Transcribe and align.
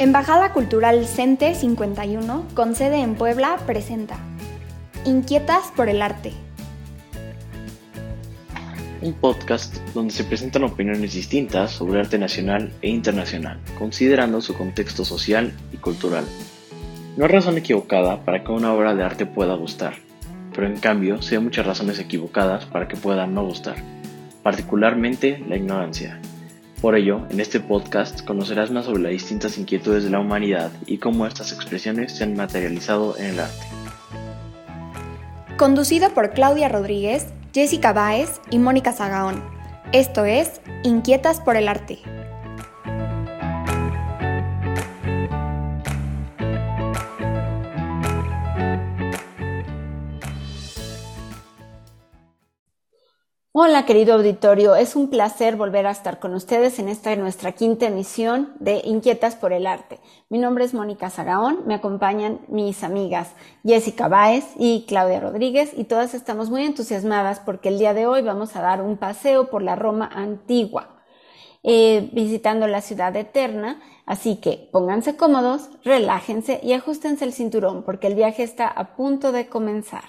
Embajada 0.00 0.52
Cultural 0.52 1.04
CENTE 1.06 1.56
51, 1.56 2.46
con 2.54 2.76
sede 2.76 3.00
en 3.00 3.16
Puebla, 3.16 3.56
presenta 3.66 4.16
Inquietas 5.04 5.72
por 5.74 5.88
el 5.88 6.02
Arte. 6.02 6.30
Un 9.02 9.12
podcast 9.14 9.76
donde 9.94 10.14
se 10.14 10.22
presentan 10.22 10.62
opiniones 10.62 11.14
distintas 11.14 11.72
sobre 11.72 11.98
arte 11.98 12.16
nacional 12.16 12.72
e 12.80 12.90
internacional, 12.90 13.58
considerando 13.76 14.40
su 14.40 14.54
contexto 14.54 15.04
social 15.04 15.52
y 15.72 15.78
cultural. 15.78 16.24
No 17.16 17.24
hay 17.24 17.32
razón 17.32 17.58
equivocada 17.58 18.24
para 18.24 18.44
que 18.44 18.52
una 18.52 18.72
obra 18.72 18.94
de 18.94 19.02
arte 19.02 19.26
pueda 19.26 19.56
gustar, 19.56 19.94
pero 20.54 20.68
en 20.68 20.78
cambio 20.78 21.20
sí 21.22 21.34
hay 21.34 21.40
muchas 21.40 21.66
razones 21.66 21.98
equivocadas 21.98 22.66
para 22.66 22.86
que 22.86 22.96
pueda 22.96 23.26
no 23.26 23.44
gustar, 23.44 23.74
particularmente 24.44 25.44
la 25.48 25.56
ignorancia. 25.56 26.20
Por 26.80 26.94
ello, 26.94 27.22
en 27.30 27.40
este 27.40 27.58
podcast 27.58 28.24
conocerás 28.24 28.70
más 28.70 28.84
sobre 28.84 29.02
las 29.02 29.12
distintas 29.12 29.58
inquietudes 29.58 30.04
de 30.04 30.10
la 30.10 30.20
humanidad 30.20 30.70
y 30.86 30.98
cómo 30.98 31.26
estas 31.26 31.52
expresiones 31.52 32.16
se 32.16 32.22
han 32.22 32.36
materializado 32.36 33.18
en 33.18 33.26
el 33.26 33.40
arte. 33.40 33.66
Conducido 35.56 36.14
por 36.14 36.30
Claudia 36.30 36.68
Rodríguez, 36.68 37.26
Jessica 37.52 37.92
Báez 37.92 38.40
y 38.50 38.60
Mónica 38.60 38.92
Zagaón. 38.92 39.42
Esto 39.92 40.24
es 40.24 40.60
Inquietas 40.84 41.40
por 41.40 41.56
el 41.56 41.66
Arte. 41.66 41.98
Hola 53.60 53.86
querido 53.86 54.14
auditorio, 54.14 54.76
es 54.76 54.94
un 54.94 55.10
placer 55.10 55.56
volver 55.56 55.88
a 55.88 55.90
estar 55.90 56.20
con 56.20 56.32
ustedes 56.32 56.78
en 56.78 56.88
esta 56.88 57.16
nuestra 57.16 57.50
quinta 57.50 57.86
emisión 57.86 58.52
de 58.60 58.82
Inquietas 58.84 59.34
por 59.34 59.52
el 59.52 59.66
Arte. 59.66 59.98
Mi 60.28 60.38
nombre 60.38 60.64
es 60.64 60.74
Mónica 60.74 61.10
Zagaón, 61.10 61.66
me 61.66 61.74
acompañan 61.74 62.38
mis 62.46 62.84
amigas 62.84 63.32
Jessica 63.64 64.06
Báez 64.06 64.44
y 64.60 64.84
Claudia 64.86 65.18
Rodríguez 65.18 65.72
y 65.76 65.82
todas 65.82 66.14
estamos 66.14 66.50
muy 66.50 66.62
entusiasmadas 66.62 67.40
porque 67.40 67.70
el 67.70 67.80
día 67.80 67.94
de 67.94 68.06
hoy 68.06 68.22
vamos 68.22 68.54
a 68.54 68.62
dar 68.62 68.80
un 68.80 68.96
paseo 68.96 69.50
por 69.50 69.62
la 69.64 69.74
Roma 69.74 70.08
antigua, 70.14 71.02
eh, 71.64 72.10
visitando 72.12 72.68
la 72.68 72.80
ciudad 72.80 73.16
eterna, 73.16 73.82
así 74.06 74.36
que 74.36 74.68
pónganse 74.70 75.16
cómodos, 75.16 75.68
relájense 75.82 76.60
y 76.62 76.74
ajustense 76.74 77.24
el 77.24 77.32
cinturón 77.32 77.82
porque 77.82 78.06
el 78.06 78.14
viaje 78.14 78.44
está 78.44 78.68
a 78.68 78.94
punto 78.94 79.32
de 79.32 79.48
comenzar. 79.48 80.04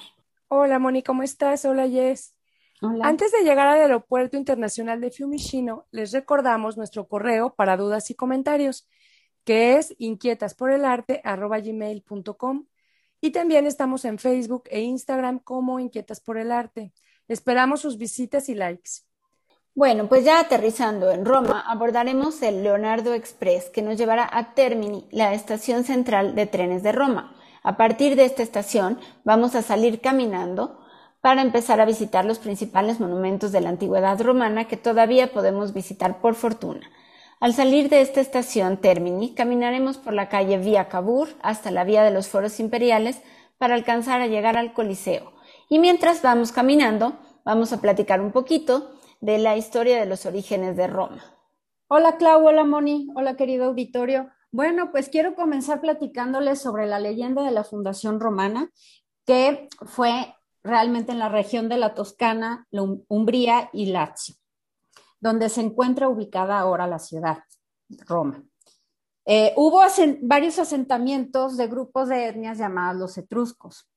Hola 0.49 0.77
Mónica, 0.77 1.07
¿cómo 1.07 1.23
estás? 1.23 1.65
Hola 1.65 1.87
Jess. 1.87 2.38
Antes 2.81 3.33
de 3.33 3.43
llegar 3.43 3.67
al 3.67 3.81
Aeropuerto 3.81 4.37
Internacional 4.37 5.01
de 5.01 5.11
Fiumicino, 5.11 5.85
les 5.91 6.13
recordamos 6.13 6.77
nuestro 6.77 7.05
correo 7.07 7.53
para 7.53 7.75
dudas 7.75 8.09
y 8.09 8.15
comentarios, 8.15 8.87
que 9.43 9.75
es 9.75 9.93
inquietasporelarte.com 9.97 12.67
y 13.19 13.31
también 13.31 13.67
estamos 13.67 14.05
en 14.05 14.17
Facebook 14.17 14.63
e 14.69 14.79
Instagram 14.81 15.39
como 15.39 15.81
Inquietas 15.81 16.21
por 16.21 16.37
el 16.37 16.53
Arte. 16.53 16.93
Esperamos 17.27 17.81
sus 17.81 17.97
visitas 17.97 18.47
y 18.47 18.55
likes. 18.55 18.91
Bueno, 19.75 20.07
pues 20.07 20.23
ya 20.23 20.39
aterrizando 20.39 21.11
en 21.11 21.25
Roma, 21.25 21.65
abordaremos 21.67 22.41
el 22.41 22.63
Leonardo 22.63 23.13
Express, 23.13 23.69
que 23.69 23.81
nos 23.81 23.97
llevará 23.97 24.29
a 24.31 24.53
Termini, 24.53 25.09
la 25.11 25.33
estación 25.33 25.83
central 25.83 26.33
de 26.35 26.45
trenes 26.47 26.81
de 26.81 26.93
Roma. 26.93 27.35
A 27.61 27.75
partir 27.75 28.15
de 28.15 28.23
esta 28.25 28.41
estación 28.41 28.99
vamos 29.25 29.55
a 29.55 29.61
salir 29.61 29.99
caminando 29.99 30.78
para 31.21 31.41
empezar 31.41 31.81
a 31.81 31.85
visitar 31.85 32.25
los 32.25 32.39
principales 32.39 32.99
monumentos 32.99 33.51
de 33.51 33.61
la 33.61 33.69
antigüedad 33.69 34.19
romana 34.21 34.67
que 34.67 34.77
todavía 34.77 35.31
podemos 35.31 35.73
visitar 35.73 36.21
por 36.21 36.35
fortuna. 36.35 36.89
Al 37.39 37.53
salir 37.53 37.89
de 37.89 38.01
esta 38.01 38.21
estación 38.21 38.77
Termini, 38.77 39.33
caminaremos 39.33 39.97
por 39.97 40.13
la 40.13 40.29
calle 40.29 40.57
Vía 40.57 40.89
Cabur 40.89 41.29
hasta 41.41 41.71
la 41.71 41.83
Vía 41.83 42.03
de 42.03 42.11
los 42.11 42.27
Foros 42.27 42.59
Imperiales 42.59 43.21
para 43.57 43.75
alcanzar 43.75 44.21
a 44.21 44.27
llegar 44.27 44.57
al 44.57 44.73
Coliseo. 44.73 45.33
Y 45.69 45.79
mientras 45.79 46.21
vamos 46.21 46.51
caminando, 46.51 47.17
vamos 47.45 47.71
a 47.73 47.81
platicar 47.81 48.21
un 48.21 48.31
poquito 48.31 48.91
de 49.21 49.37
la 49.37 49.57
historia 49.57 49.99
de 49.99 50.05
los 50.05 50.25
orígenes 50.25 50.75
de 50.77 50.87
Roma. 50.87 51.23
Hola 51.87 52.17
Clau, 52.17 52.45
hola 52.45 52.63
Moni, 52.63 53.07
hola 53.15 53.35
querido 53.35 53.65
auditorio. 53.65 54.29
Bueno, 54.51 54.91
pues 54.91 55.09
quiero 55.09 55.35
comenzar 55.35 55.81
platicándoles 55.81 56.59
sobre 56.61 56.87
la 56.87 56.99
leyenda 56.99 57.43
de 57.43 57.51
la 57.51 57.63
Fundación 57.63 58.19
Romana, 58.19 58.69
que 59.25 59.67
fue 59.85 60.33
realmente 60.63 61.11
en 61.11 61.19
la 61.19 61.29
región 61.29 61.69
de 61.69 61.77
la 61.77 61.93
Toscana, 61.93 62.67
la 62.71 62.83
Umbría 63.07 63.69
y 63.73 63.87
Lazio, 63.87 64.35
donde 65.19 65.49
se 65.49 65.61
encuentra 65.61 66.09
ubicada 66.09 66.59
ahora 66.59 66.87
la 66.87 66.99
ciudad, 66.99 67.39
Roma. 68.07 68.43
Eh, 69.25 69.53
hubo 69.55 69.81
varios 70.21 70.59
asentamientos 70.59 71.55
de 71.55 71.67
grupos 71.67 72.09
de 72.09 72.27
etnias 72.27 72.57
llamadas 72.57 72.97
los 72.97 73.17
etruscos. 73.17 73.87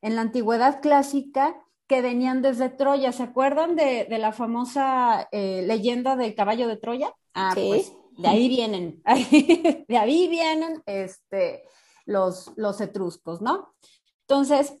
En 0.00 0.14
la 0.14 0.22
antigüedad 0.22 0.80
clásica, 0.80 1.56
que 1.86 2.02
venían 2.02 2.42
desde 2.42 2.68
Troya, 2.68 3.12
¿se 3.12 3.22
acuerdan 3.22 3.76
de, 3.76 4.06
la 4.10 4.32
famosa 4.32 5.28
eh, 5.30 5.62
leyenda 5.66 6.16
del 6.16 6.34
caballo 6.34 6.68
de 6.68 6.76
Troya? 6.76 7.12
Ah, 7.34 7.52
pues 7.54 7.92
de 8.18 8.28
ahí 8.28 8.48
vienen, 8.48 9.02
de 9.88 9.98
ahí 9.98 10.28
vienen 10.28 10.82
este, 10.86 11.62
los, 12.04 12.52
los 12.56 12.80
etruscos, 12.80 13.40
¿no? 13.40 13.74
Entonces, 14.22 14.78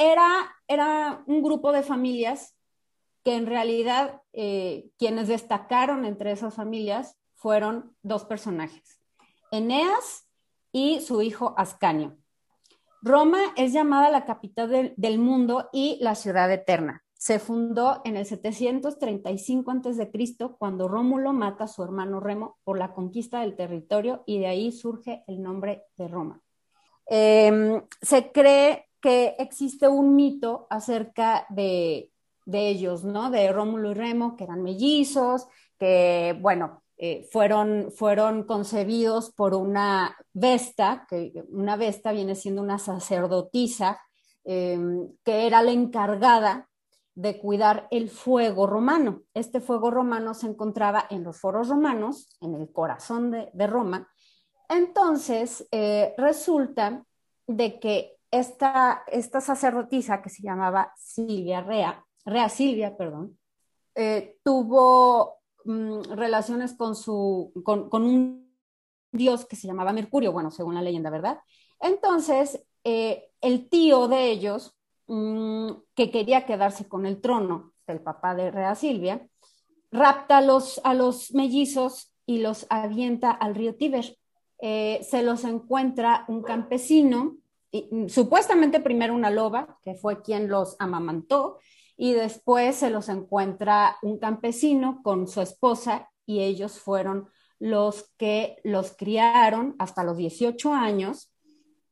era, 0.00 1.22
un 1.26 1.42
grupo 1.42 1.72
de 1.72 1.82
familias 1.82 2.56
que 3.22 3.34
en 3.34 3.46
realidad 3.46 4.22
eh, 4.32 4.90
quienes 4.98 5.28
destacaron 5.28 6.04
entre 6.04 6.32
esas 6.32 6.54
familias 6.54 7.18
fueron 7.34 7.94
dos 8.02 8.24
personajes, 8.24 9.00
Eneas 9.50 10.26
y 10.72 11.00
su 11.00 11.22
hijo 11.22 11.54
Ascanio. 11.56 12.16
Roma 13.02 13.40
es 13.56 13.72
llamada 13.72 14.10
la 14.10 14.24
capital 14.24 14.94
del 14.96 15.18
mundo 15.18 15.68
y 15.72 15.98
la 16.00 16.14
ciudad 16.14 16.50
eterna. 16.52 17.02
Se 17.14 17.38
fundó 17.38 18.00
en 18.04 18.16
el 18.16 18.24
735 18.24 19.70
a.C. 19.70 20.10
cuando 20.58 20.88
Rómulo 20.88 21.32
mata 21.32 21.64
a 21.64 21.68
su 21.68 21.82
hermano 21.82 22.20
Remo 22.20 22.58
por 22.64 22.78
la 22.78 22.92
conquista 22.92 23.40
del 23.40 23.56
territorio 23.56 24.22
y 24.26 24.38
de 24.38 24.46
ahí 24.46 24.72
surge 24.72 25.24
el 25.26 25.42
nombre 25.42 25.84
de 25.96 26.08
Roma. 26.08 26.40
Em, 27.06 27.82
se 28.00 28.30
cree 28.32 28.89
que 29.00 29.36
existe 29.38 29.88
un 29.88 30.14
mito 30.14 30.66
acerca 30.70 31.46
de, 31.50 32.10
ellos, 32.52 33.04
¿no? 33.04 33.30
De 33.30 33.52
Rómulo 33.52 33.92
y 33.92 33.94
Remo, 33.94 34.36
que 34.36 34.44
eran 34.44 34.62
mellizos, 34.62 35.46
que, 35.78 36.36
bueno, 36.40 36.82
eh, 36.96 37.28
fueron, 37.30 37.92
fueron 37.92 38.44
concebidos 38.44 39.30
por 39.30 39.54
una 39.54 40.16
Vesta, 40.32 41.06
que 41.08 41.44
una 41.50 41.76
Vesta 41.76 42.12
viene 42.12 42.34
siendo 42.34 42.60
una 42.62 42.78
sacerdotisa, 42.78 44.00
em, 44.44 45.08
que 45.24 45.46
era 45.46 45.62
la 45.62 45.70
encargada 45.70 46.68
de 47.14 47.38
cuidar 47.38 47.86
el 47.90 48.08
fuego 48.10 48.66
romano. 48.66 49.22
Este 49.34 49.60
fuego 49.60 49.90
romano 49.90 50.34
se 50.34 50.46
encontraba 50.46 51.06
en 51.10 51.24
los 51.24 51.38
foros 51.38 51.68
romanos, 51.68 52.36
en 52.40 52.54
el 52.54 52.72
corazón 52.72 53.30
de, 53.30 53.66
Roma. 53.66 54.08
Entonces, 54.68 55.66
eh, 55.70 56.14
resulta 56.16 57.04
de 57.46 57.80
que 57.80 58.19
esta, 58.30 59.02
esta 59.08 59.40
sacerdotisa 59.40 60.22
que 60.22 60.30
se 60.30 60.42
llamaba 60.42 60.92
Silvia 60.96 61.60
Rea, 61.60 62.04
Rea 62.24 62.48
Silvia, 62.48 62.96
perdón, 62.96 63.38
eh, 63.94 64.38
tuvo 64.44 65.38
mm, 65.64 66.02
relaciones 66.12 66.74
con, 66.74 66.94
su, 66.94 67.52
con, 67.64 67.88
un 67.92 68.54
dios 69.12 69.44
que 69.46 69.56
se 69.56 69.66
llamaba 69.66 69.92
Mercurio, 69.92 70.32
bueno, 70.32 70.50
según 70.50 70.74
la 70.74 70.82
leyenda, 70.82 71.10
¿verdad? 71.10 71.38
Entonces, 71.80 72.64
eh, 72.84 73.30
el 73.40 73.68
tío 73.68 74.06
de 74.06 74.30
ellos, 74.30 74.76
mm, 75.08 75.70
que 75.94 76.10
quería 76.10 76.46
quedarse 76.46 76.88
con 76.88 77.06
el 77.06 77.20
trono 77.20 77.72
del 77.86 78.00
papá 78.00 78.34
de 78.34 78.50
Rea 78.50 78.74
Silvia, 78.74 79.26
rapta 79.90 80.38
a 80.38 80.42
los, 80.42 80.80
a 80.84 80.94
los 80.94 81.32
mellizos 81.34 82.14
y 82.26 82.38
los 82.38 82.66
avienta 82.70 83.32
al 83.32 83.56
río 83.56 83.74
Tíber. 83.74 84.16
Eh, 84.62 85.00
se 85.02 85.22
los 85.22 85.44
encuentra 85.44 86.24
un 86.28 86.42
campesino 86.42 87.39
Mm, 87.72 88.08
supuestamente 88.08 88.80
primero 88.80 89.14
una 89.14 89.30
loba, 89.30 89.78
que 89.82 89.94
fue 89.94 90.22
quien 90.22 90.48
los 90.48 90.76
amamantó, 90.78 91.58
y 91.96 92.12
después 92.12 92.76
se 92.76 92.90
los 92.90 93.08
encuentra 93.08 93.96
un 94.02 94.18
campesino 94.18 95.00
con 95.02 95.28
su 95.28 95.40
esposa 95.42 96.10
y 96.24 96.40
ellos 96.40 96.78
fueron 96.78 97.28
los 97.58 98.10
que 98.16 98.56
los 98.64 98.92
criaron 98.96 99.76
hasta 99.78 100.02
los 100.02 100.16
18 100.16 100.72
años 100.72 101.30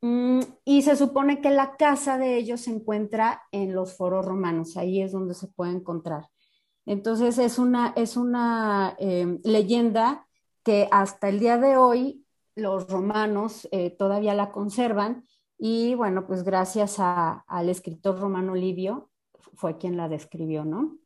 Mm, 0.00 0.40
y 0.64 0.82
se 0.82 0.96
supone 0.96 1.40
que 1.40 1.50
la 1.50 1.76
casa 1.76 2.18
de 2.18 2.36
ellos 2.36 2.62
se 2.62 2.70
encuentra 2.70 3.42
en 3.50 3.74
los 3.74 3.96
foros 3.96 4.24
romanos, 4.24 4.76
ahí 4.76 5.02
es 5.02 5.12
donde 5.12 5.34
se 5.34 5.48
puede 5.48 5.72
encontrar. 5.72 6.28
Entonces 6.86 7.38
es 7.38 7.58
una, 7.58 7.92
es 7.96 8.16
una 8.16 8.94
em, 8.98 9.40
leyenda 9.44 10.26
que 10.62 10.88
hasta 10.90 11.28
el 11.28 11.40
día 11.40 11.58
de 11.58 11.76
hoy 11.76 12.24
los 12.54 12.88
romanos 12.88 13.68
eh, 13.72 13.90
todavía 13.90 14.34
la 14.34 14.52
conservan 14.52 15.24
y 15.58 15.94
bueno, 15.96 16.26
pues 16.26 16.44
gracias 16.44 16.98
al 17.00 17.68
escritor 17.68 18.18
romano 18.18 18.54
Livio 18.54 19.10
fue 19.54 19.76
quien 19.76 19.96
la 19.96 20.08
describió, 20.08 20.64
¿no? 20.64 20.96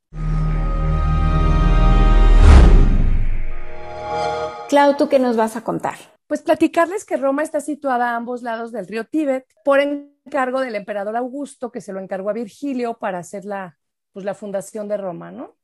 Clau, 4.69 4.96
¿tú 4.96 5.08
qué 5.08 5.19
nos 5.19 5.37
vas 5.37 5.56
a 5.56 5.64
contar? 5.64 5.96
Pues 6.26 6.43
platicarles 6.43 7.04
que 7.04 7.16
Roma 7.16 7.43
está 7.43 7.60
situada 7.60 8.10
a 8.10 8.16
ambos 8.16 8.43
lados 8.43 8.72
del 8.72 8.87
río 8.87 9.04
Tíbet 9.04 9.46
por 9.64 9.81
encargo 9.81 10.60
del 10.60 10.75
emperador 10.76 11.16
Augusto, 11.16 11.70
que 11.70 11.81
se 11.81 11.93
lo 11.93 12.00
encargó 12.00 12.31
a 12.31 12.34
Virgilio 12.34 12.98
para 12.98 13.19
hacer 13.19 13.44
la, 13.44 13.76
pues, 14.12 14.25
la 14.25 14.34
fundación 14.34 14.88
de 14.88 14.96
Roma, 14.96 15.31
¿no? 15.31 15.56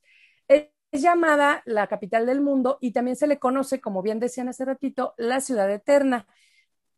Es 0.46 0.68
llamada 0.92 1.62
la 1.66 1.86
capital 1.86 2.26
del 2.26 2.40
mundo 2.40 2.78
y 2.80 2.92
también 2.92 3.16
se 3.16 3.26
le 3.26 3.38
conoce, 3.38 3.80
como 3.80 4.02
bien 4.02 4.20
decían 4.20 4.48
hace 4.48 4.64
ratito, 4.64 5.14
la 5.16 5.40
ciudad 5.40 5.70
eterna, 5.70 6.26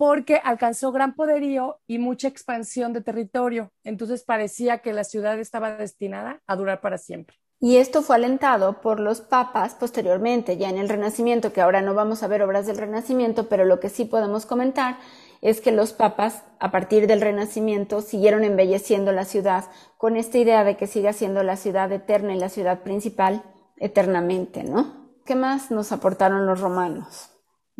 porque 0.01 0.41
alcanzó 0.43 0.93
gran 0.93 1.15
poderío 1.15 1.79
y 1.87 1.99
mucha 1.99 2.27
expansión 2.27 2.95
de 2.95 3.03
territorio. 3.03 3.71
Entonces 3.85 4.25
parecía 4.25 4.79
que 4.79 4.95
la 4.95 5.05
ciudad 5.05 5.39
estaba 5.39 5.77
destinada 5.77 6.41
a 6.47 6.57
durar 6.57 6.81
para 6.81 6.97
siempre. 6.97 7.37
Y 7.61 7.77
esto 7.77 8.01
fue 8.01 8.17
alentado 8.17 8.81
por 8.81 8.99
los 8.99 9.21
papas 9.21 9.75
posteriormente, 9.75 10.57
ya 10.57 10.71
en 10.71 10.79
el 10.79 10.89
Renacimiento, 10.89 11.53
que 11.53 11.61
ahora 11.61 11.83
no 11.83 11.93
vamos 11.93 12.23
a 12.23 12.29
ver 12.29 12.41
obras 12.41 12.67
del 12.67 12.79
Renacimiento, 12.79 13.51
pero 13.51 13.67
lo 13.67 13.79
que 13.79 13.91
sí 13.91 14.07
podemos 14.07 14.47
comentar 14.47 14.97
es 15.43 15.61
que 15.61 15.71
los 15.71 15.93
papas, 15.93 16.45
a 16.61 16.71
partir 16.71 17.07
del 17.07 17.21
Renacimiento, 17.21 18.01
siguieron 18.01 18.43
embelleciendo 18.43 19.13
la 19.13 19.27
ciudad 19.27 19.67
con 19.99 20.17
esta 20.17 20.39
idea 20.39 20.65
de 20.65 20.79
que 20.79 20.87
siga 20.87 21.13
siendo 21.13 21.43
la 21.43 21.59
ciudad 21.59 21.93
eterna 21.93 22.35
y 22.35 22.39
la 22.39 22.49
ciudad 22.49 22.81
principal 22.81 23.43
eternamente, 23.77 24.65
¿no? 24.65 25.11
¿Qué 25.27 25.35
más 25.35 25.71
nos 25.71 25.93
aportaron 25.93 26.47
los 26.47 26.59
romanos? 26.59 27.30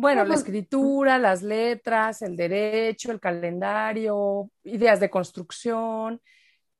Bueno, 0.01 0.25
la 0.25 0.33
escritura, 0.33 1.19
las 1.19 1.43
letras, 1.43 2.23
el 2.23 2.35
derecho, 2.35 3.11
el 3.11 3.19
calendario, 3.19 4.49
ideas 4.63 4.99
de 4.99 5.11
construcción, 5.11 6.19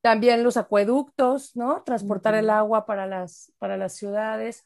también 0.02 0.44
los 0.44 0.58
acueductos, 0.58 1.56
¿no? 1.56 1.84
Transportar 1.84 2.34
el 2.34 2.50
agua 2.50 2.88
para 2.88 3.06
las, 3.06 3.54
para 3.60 3.78
las 3.78 3.96
ciudades. 3.96 4.66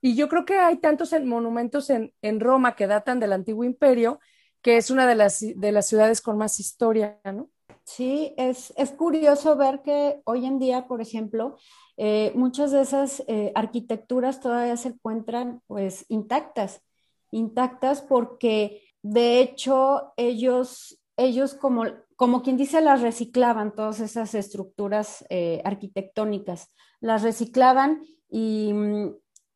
Y 0.00 0.14
yo 0.14 0.28
creo 0.28 0.44
que 0.44 0.56
hay 0.56 0.76
tantos 0.76 1.12
monumentos 1.24 1.90
en, 1.90 2.12
en, 2.22 2.38
Roma 2.38 2.76
que 2.76 2.86
datan 2.86 3.18
del 3.18 3.32
antiguo 3.32 3.64
imperio, 3.64 4.20
que 4.62 4.76
es 4.76 4.92
una 4.92 5.08
de 5.08 5.16
las, 5.16 5.40
de 5.40 5.72
las 5.72 5.88
ciudades 5.88 6.20
con 6.20 6.38
más 6.38 6.60
historia, 6.60 7.18
¿no? 7.24 7.50
Sí, 7.82 8.34
es, 8.36 8.72
es 8.76 8.92
curioso 8.92 9.56
ver 9.56 9.82
que 9.82 10.20
hoy 10.26 10.46
en 10.46 10.60
día, 10.60 10.86
por 10.86 11.00
ejemplo, 11.00 11.56
eh, 11.96 12.30
muchas 12.36 12.70
de 12.70 12.82
esas 12.82 13.24
eh, 13.26 13.50
arquitecturas 13.56 14.40
todavía 14.40 14.76
se 14.76 14.90
encuentran 14.90 15.60
pues 15.66 16.06
intactas, 16.08 16.82
intactas 17.30 18.02
porque 18.02 18.82
de 19.02 19.40
hecho 19.40 20.12
ellos, 20.16 21.00
ellos 21.16 21.54
como 21.54 21.84
como 22.16 22.42
quien 22.42 22.56
dice, 22.56 22.80
las 22.80 23.02
reciclaban, 23.02 23.74
todas 23.74 24.00
esas 24.00 24.34
estructuras 24.34 25.24
eh, 25.28 25.60
arquitectónicas, 25.64 26.72
las 27.00 27.22
reciclaban 27.22 28.02
y 28.28 28.72
mm, 28.72 29.14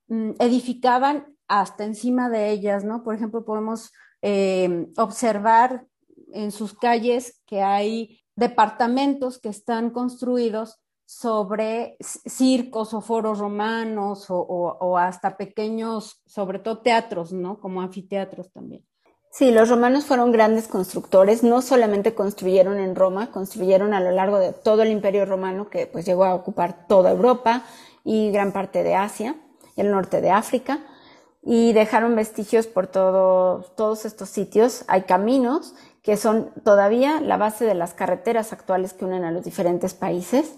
mm, 0.08 0.30
edificaban 0.38 1.36
hasta 1.48 1.84
encima 1.84 2.28
de 2.28 2.50
ellas, 2.50 2.84
¿no? 2.84 3.02
Por 3.02 3.14
ejemplo, 3.14 3.44
podemos 3.44 3.92
eh, 4.22 4.88
observar 4.98 5.86
en 6.32 6.52
sus 6.52 6.74
calles 6.74 7.42
que 7.46 7.62
hay 7.62 8.20
departamentos 8.36 9.40
que 9.40 9.48
están 9.48 9.90
construidos 9.90 10.79
sobre 11.10 11.96
circos 11.98 12.94
o 12.94 13.00
foros 13.00 13.40
romanos 13.40 14.26
o, 14.28 14.96
hasta 14.96 15.36
pequeños, 15.36 16.22
sobre 16.24 16.60
todo 16.60 16.82
teatros, 16.82 17.32
¿no? 17.32 17.58
Como 17.58 17.82
anfiteatros 17.82 18.52
también. 18.52 18.86
Sí, 19.32 19.50
los 19.50 19.68
romanos 19.68 20.04
fueron 20.04 20.30
grandes 20.30 20.68
constructores, 20.68 21.42
no 21.42 21.62
solamente 21.62 22.14
construyeron 22.14 22.78
en 22.78 22.94
Roma, 22.94 23.32
construyeron 23.32 23.92
a 23.92 24.00
lo 24.00 24.12
largo 24.12 24.38
de 24.38 24.52
todo 24.52 24.82
el 24.82 24.92
imperio 24.92 25.26
romano 25.26 25.68
que 25.68 25.88
pues 25.88 26.06
llegó 26.06 26.24
a 26.24 26.34
ocupar 26.34 26.86
toda 26.86 27.10
Europa 27.10 27.64
y 28.04 28.30
gran 28.30 28.52
parte 28.52 28.84
de 28.84 28.94
Asia 28.94 29.34
el 29.76 29.90
norte 29.90 30.20
de 30.20 30.30
África 30.30 30.78
y 31.42 31.72
dejaron 31.72 32.14
vestigios 32.14 32.68
por 32.68 32.86
todos 32.86 34.04
estos 34.04 34.28
sitios. 34.28 34.84
Hay 34.86 35.02
caminos 35.02 35.74
que 36.02 36.16
son 36.16 36.52
todavía 36.64 37.20
la 37.20 37.36
base 37.36 37.64
de 37.64 37.74
las 37.74 37.94
carreteras 37.94 38.52
actuales 38.52 38.92
que 38.92 39.04
unen 39.04 39.24
a 39.24 39.32
los 39.32 39.42
diferentes 39.42 39.94
países. 39.94 40.54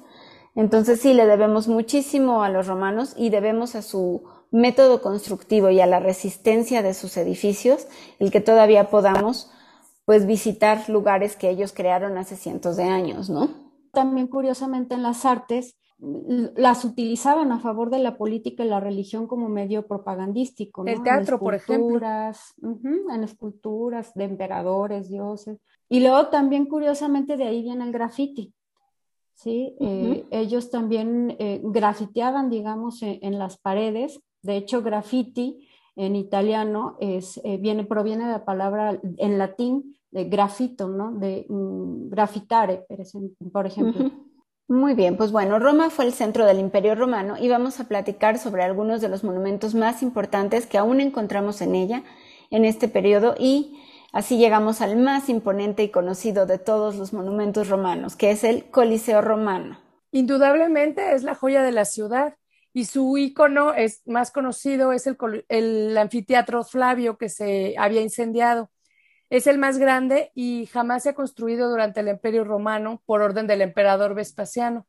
Entonces 0.54 1.00
sí, 1.00 1.14
le 1.14 1.26
debemos 1.26 1.69
muchísimo 1.69 2.43
a 2.43 2.50
los 2.50 2.66
romanos 2.66 3.14
y 3.16 3.31
debemos 3.31 3.75
a 3.75 3.82
su 3.82 4.25
método 4.50 5.00
constructivo 5.00 5.70
y 5.70 5.81
a 5.81 5.87
la 5.87 5.99
resistencia 5.99 6.82
de 6.82 6.94
sus 6.94 7.16
edificios, 7.16 7.87
el 8.19 8.31
que 8.31 8.40
todavía 8.40 8.90
podamos 8.90 9.50
pues 10.04 10.26
visitar 10.26 10.88
lugares 10.88 11.37
que 11.37 11.49
ellos 11.49 11.72
crearon 11.72 12.19
hace 12.19 12.37
cientos 12.37 12.76
de 12.76 12.84
años, 12.84 13.31
¿no? 13.31 13.49
También 13.93 14.26
curiosamente 14.26 14.94
en 14.94 15.02
las 15.02 15.25
artes 15.25 15.76
las 16.56 16.84
utilizaban 16.84 17.52
a 17.52 17.60
favor 17.60 17.88
de 17.88 18.00
la 18.00 18.16
política 18.16 18.64
y 18.64 18.69
la 18.69 18.81
religión 18.81 19.28
como 19.28 19.48
medio 19.48 19.87
propagandístico. 19.87 20.82
¿no? 20.82 20.90
El 20.90 21.02
teatro, 21.02 21.38
por 21.38 21.55
ejemplo. 21.55 22.00
en 22.02 23.22
esculturas 23.22 24.12
de 24.14 24.25
emperadores, 24.25 25.08
dioses. 25.08 25.60
Y 25.88 26.00
luego 26.00 26.26
también 26.28 26.66
curiosamente 26.66 27.37
de 27.37 27.44
ahí 27.44 27.62
viene 27.62 27.84
el 27.84 27.93
graffiti. 27.93 28.52
¿Sí? 29.43 29.75
Eh, 29.81 30.25
ellos 30.31 30.71
también 30.71 31.37
eh, 31.39 31.61
grafiteaban, 31.62 32.50
digamos, 32.50 33.03
en, 33.03 33.39
las 33.39 33.59
paredes 33.59 34.21
de 34.43 34.56
hecho, 34.56 34.83
graffiti 34.83 35.69
en 35.94 36.17
italiano 36.17 36.97
es, 37.00 37.41
eh, 37.44 37.59
viene, 37.59 37.85
proviene 37.85 38.27
de 38.27 38.33
la 38.33 38.44
palabra 38.44 39.00
en 39.19 39.39
latín 39.39 39.97
de 40.11 40.25
grafito, 40.25 40.89
¿no? 40.89 41.12
De 41.12 41.47
mm, 41.49 42.09
grafitare, 42.09 42.85
por 43.53 43.67
ejemplo. 43.67 44.11
Muy 44.69 44.94
bien, 44.94 45.17
pues 45.17 45.33
bueno, 45.33 45.59
Roma 45.59 45.91
fue 45.91 46.06
el 46.06 46.12
centro 46.12 46.47
del 46.47 46.59
Imperio 46.59 46.94
Romano 46.94 47.37
y 47.39 47.49
vamos 47.49 47.79
a 47.79 47.89
platicar 47.89 48.39
sobre 48.39 48.62
algunos 48.62 49.00
de 49.00 49.09
los 49.09 49.23
monumentos 49.23 49.75
más 49.75 50.03
importantes 50.03 50.67
que 50.67 50.79
aún 50.79 51.01
encontramos 51.01 51.61
en 51.61 51.75
ella 51.75 52.05
en 52.51 52.65
este 52.65 52.89
periodo 52.89 53.34
y 53.39 53.79
así 54.12 54.38
llegamos 54.38 54.81
al 54.81 54.96
más 54.96 55.28
imponente 55.28 55.82
y 55.82 55.90
conocido 55.90 56.46
de 56.46 56.58
todos 56.58 56.96
los 56.96 57.12
monumentos 57.12 57.69
romanos, 57.69 58.14
que 58.14 58.31
es 58.31 58.44
el 58.44 58.70
Coliseo 58.70 59.20
romano. 59.20 59.81
Indudablemente 60.12 61.14
es 61.14 61.22
la 61.22 61.34
joya 61.34 61.62
de 61.62 61.72
la 61.72 61.86
ciudad 61.86 62.36
y 62.74 62.84
su 62.86 63.19
icono 63.19 63.74
es 63.74 64.02
más 64.06 64.31
conocido 64.31 64.92
es 64.92 65.06
el, 65.06 65.16
el, 65.48 65.96
anfiteatro 65.96 66.64
Flavio 66.64 67.19
que 67.19 67.28
se 67.28 67.74
había 67.78 68.00
incendiado. 68.00 68.70
Es 69.31 69.46
el 69.46 69.58
más 69.58 69.78
grande 69.78 70.31
y 70.34 70.66
jamás 70.66 71.04
se 71.04 71.10
ha 71.10 71.14
construido 71.14 71.70
durante 71.70 72.00
el 72.00 72.08
Imperio 72.08 72.44
Romano 72.44 73.02
por 73.06 73.22
orden 73.22 73.46
del 73.46 73.62
emperador 73.62 74.14
Vespasiano. 74.14 74.86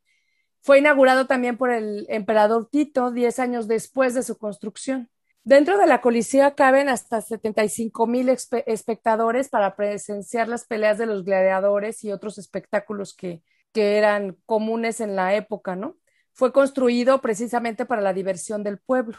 Fue 0.62 0.80
inaugurado 0.80 1.28
también 1.28 1.58
por 1.58 1.72
el 1.72 2.06
emperador 2.10 2.70
Tito 2.70 3.12
diez 3.12 3.40
años 3.40 3.68
después 3.68 4.14
de 4.14 4.24
su 4.24 4.38
construcción. 4.38 5.10
Dentro 5.44 5.78
de 5.78 5.88
la 5.88 6.02
Colisea 6.02 6.56
caben 6.56 6.88
hasta 6.90 7.22
75 7.22 8.08
mil 8.08 8.30
espectadores 8.30 9.50
para 9.50 9.76
presenciar 9.76 10.48
las 10.48 10.66
peleas 10.66 10.98
de 10.98 11.06
los 11.06 11.26
gladiadores 11.26 12.04
y 12.04 12.12
otros 12.12 12.38
espectáculos 12.38 13.14
que, 13.14 13.44
que 13.74 13.98
eran 13.98 14.38
comunes 14.46 15.02
en 15.02 15.16
la 15.16 15.36
época, 15.36 15.76
¿no? 15.76 15.98
fue 16.34 16.52
construido 16.54 17.22
precisamente 17.22 17.86
para 17.86 18.02
la 18.02 18.14
diversión 18.14 18.64
del 18.64 18.80
pueblo. 18.80 19.18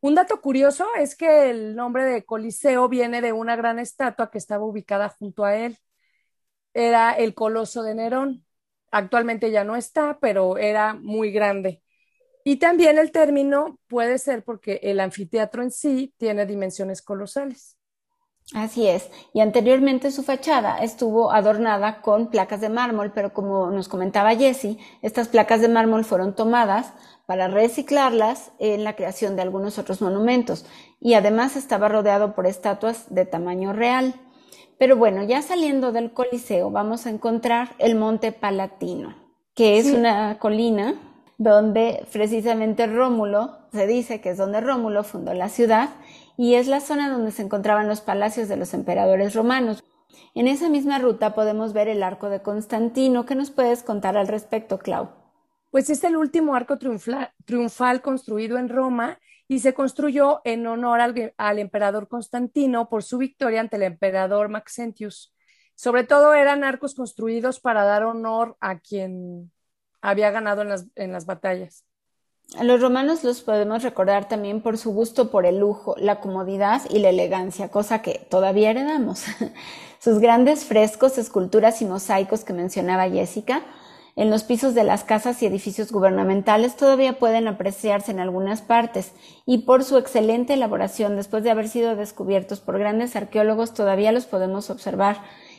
Un 0.00 0.14
dato 0.14 0.40
curioso 0.40 0.86
es 0.98 1.16
que 1.16 1.50
el 1.50 1.76
nombre 1.76 2.04
de 2.04 2.24
Coliseo 2.24 2.88
viene 2.88 3.20
de 3.20 3.32
una 3.32 3.56
gran 3.56 3.78
estatua 3.78 4.30
que 4.30 4.38
estaba 4.38 4.64
ubicada 4.64 5.08
junto 5.10 5.44
a 5.44 5.56
él. 5.56 5.78
Era 6.74 7.12
el 7.12 7.34
Coloso 7.34 7.82
de 7.82 7.94
Nerón. 7.94 8.46
Actualmente 8.90 9.50
ya 9.50 9.64
no 9.64 9.76
está, 9.76 10.18
pero 10.20 10.58
era 10.58 10.94
muy 10.94 11.30
grande. 11.32 11.82
Y 12.44 12.56
también 12.56 12.98
el 12.98 13.12
término 13.12 13.78
puede 13.88 14.18
ser 14.18 14.44
porque 14.44 14.80
el 14.82 15.00
anfiteatro 15.00 15.62
en 15.62 15.70
sí 15.70 16.14
tiene 16.18 16.46
dimensiones 16.46 17.02
colosales. 17.02 17.78
Así 18.54 18.86
es. 18.86 19.10
Y 19.34 19.40
anteriormente 19.40 20.10
su 20.10 20.22
fachada 20.22 20.78
estuvo 20.78 21.32
adornada 21.32 22.00
con 22.00 22.30
placas 22.30 22.62
de 22.62 22.70
mármol, 22.70 23.12
pero 23.12 23.34
como 23.34 23.70
nos 23.70 23.88
comentaba 23.88 24.34
Jessie, 24.34 24.78
estas 25.02 25.28
placas 25.28 25.60
de 25.60 25.68
mármol 25.68 26.04
fueron 26.04 26.34
tomadas 26.34 26.94
para 27.26 27.48
reciclarlas 27.48 28.52
en 28.58 28.84
la 28.84 28.96
creación 28.96 29.36
de 29.36 29.42
algunos 29.42 29.78
otros 29.78 30.00
monumentos 30.00 30.64
y 30.98 31.12
además 31.12 31.56
estaba 31.56 31.90
rodeado 31.90 32.34
por 32.34 32.46
estatuas 32.46 33.14
de 33.14 33.26
tamaño 33.26 33.74
real. 33.74 34.14
Pero 34.78 34.96
bueno, 34.96 35.22
ya 35.24 35.42
saliendo 35.42 35.92
del 35.92 36.12
Coliseo 36.12 36.70
vamos 36.70 37.04
a 37.04 37.10
encontrar 37.10 37.74
el 37.78 37.96
Monte 37.96 38.32
Palatino, 38.32 39.14
que 39.54 39.76
es 39.76 39.92
una 39.92 40.38
colina 40.38 41.07
donde 41.38 42.04
precisamente 42.12 42.88
Rómulo, 42.88 43.58
se 43.72 43.86
dice 43.86 44.20
que 44.20 44.30
es 44.30 44.36
donde 44.36 44.60
Rómulo 44.60 45.04
fundó 45.04 45.32
la 45.34 45.48
ciudad 45.48 45.90
y 46.36 46.54
es 46.54 46.66
la 46.66 46.80
zona 46.80 47.10
donde 47.10 47.30
se 47.30 47.42
encontraban 47.42 47.88
los 47.88 48.00
palacios 48.00 48.48
de 48.48 48.56
los 48.56 48.74
emperadores 48.74 49.34
romanos. 49.34 49.84
En 50.34 50.48
esa 50.48 50.68
misma 50.68 50.98
ruta 50.98 51.34
podemos 51.34 51.72
ver 51.72 51.88
el 51.88 52.02
arco 52.02 52.28
de 52.28 52.42
Constantino. 52.42 53.24
¿Qué 53.24 53.36
nos 53.36 53.52
puedes 53.52 53.84
contar 53.84 54.16
al 54.16 54.26
respecto, 54.26 54.78
Clau? 54.78 55.10
Pues 55.70 55.90
es 55.90 56.02
el 56.02 56.16
último 56.16 56.54
arco 56.54 56.76
triunfal, 56.78 58.02
construido 58.02 58.58
en 58.58 58.68
Roma 58.68 59.18
y 59.46 59.60
se 59.60 59.74
construyó 59.74 60.40
en 60.44 60.66
honor 60.66 61.00
al, 61.00 61.34
al, 61.36 61.58
emperador 61.58 62.08
Constantino 62.08 62.88
por 62.88 63.04
su 63.04 63.16
victoria 63.16 63.60
ante 63.60 63.76
el 63.76 63.82
emperador 63.82 64.48
Maxentius. 64.48 65.34
Sobre 65.74 66.04
todo 66.04 66.34
eran 66.34 66.64
arcos 66.64 66.94
construidos 66.94 67.60
para 67.60 67.84
dar 67.84 68.02
honor 68.02 68.56
a 68.60 68.78
quien 68.80 69.52
había 70.00 70.30
ganado 70.30 70.62
en 70.62 70.68
las, 70.68 70.86
en 70.94 71.12
las 71.12 71.26
batallas. 71.26 71.84
A 72.56 72.64
los 72.64 72.80
romanos 72.80 73.24
los 73.24 73.42
podemos 73.42 73.82
recordar 73.82 74.26
también 74.28 74.62
por 74.62 74.78
su 74.78 74.90
gusto 74.92 75.30
por 75.30 75.44
el 75.44 75.58
lujo, 75.58 75.94
la 75.98 76.20
comodidad 76.20 76.82
y 76.88 76.98
la 77.00 77.10
elegancia, 77.10 77.70
cosa 77.70 78.00
que 78.00 78.26
todavía 78.30 78.70
heredamos. 78.70 79.24
Sus 80.00 80.18
grandes 80.18 80.64
frescos, 80.64 81.18
esculturas 81.18 81.82
y 81.82 81.84
mosaicos 81.84 82.44
que 82.44 82.54
mencionaba 82.54 83.10
Jessica 83.10 83.64
en 84.18 84.30
los 84.30 84.42
pisos 84.42 84.74
de 84.74 84.82
las 84.82 85.04
casas 85.04 85.40
y 85.44 85.46
edificios 85.46 85.92
gubernamentales 85.92 86.74
todavía 86.74 87.20
pueden 87.20 87.46
apreciarse 87.46 88.10
en 88.10 88.18
algunas 88.18 88.62
partes 88.62 89.12
y 89.46 89.58
por 89.58 89.84
su 89.84 89.96
excelente 89.96 90.54
elaboración 90.54 91.14
después 91.14 91.44
de 91.44 91.52
haber 91.52 91.68
sido 91.68 91.94
descubiertos 91.94 92.58
por 92.58 92.80
grandes 92.80 93.14
arqueólogos 93.14 93.74
todavía 93.74 94.10
los 94.10 94.26
podemos 94.26 94.70
observar 94.70 95.18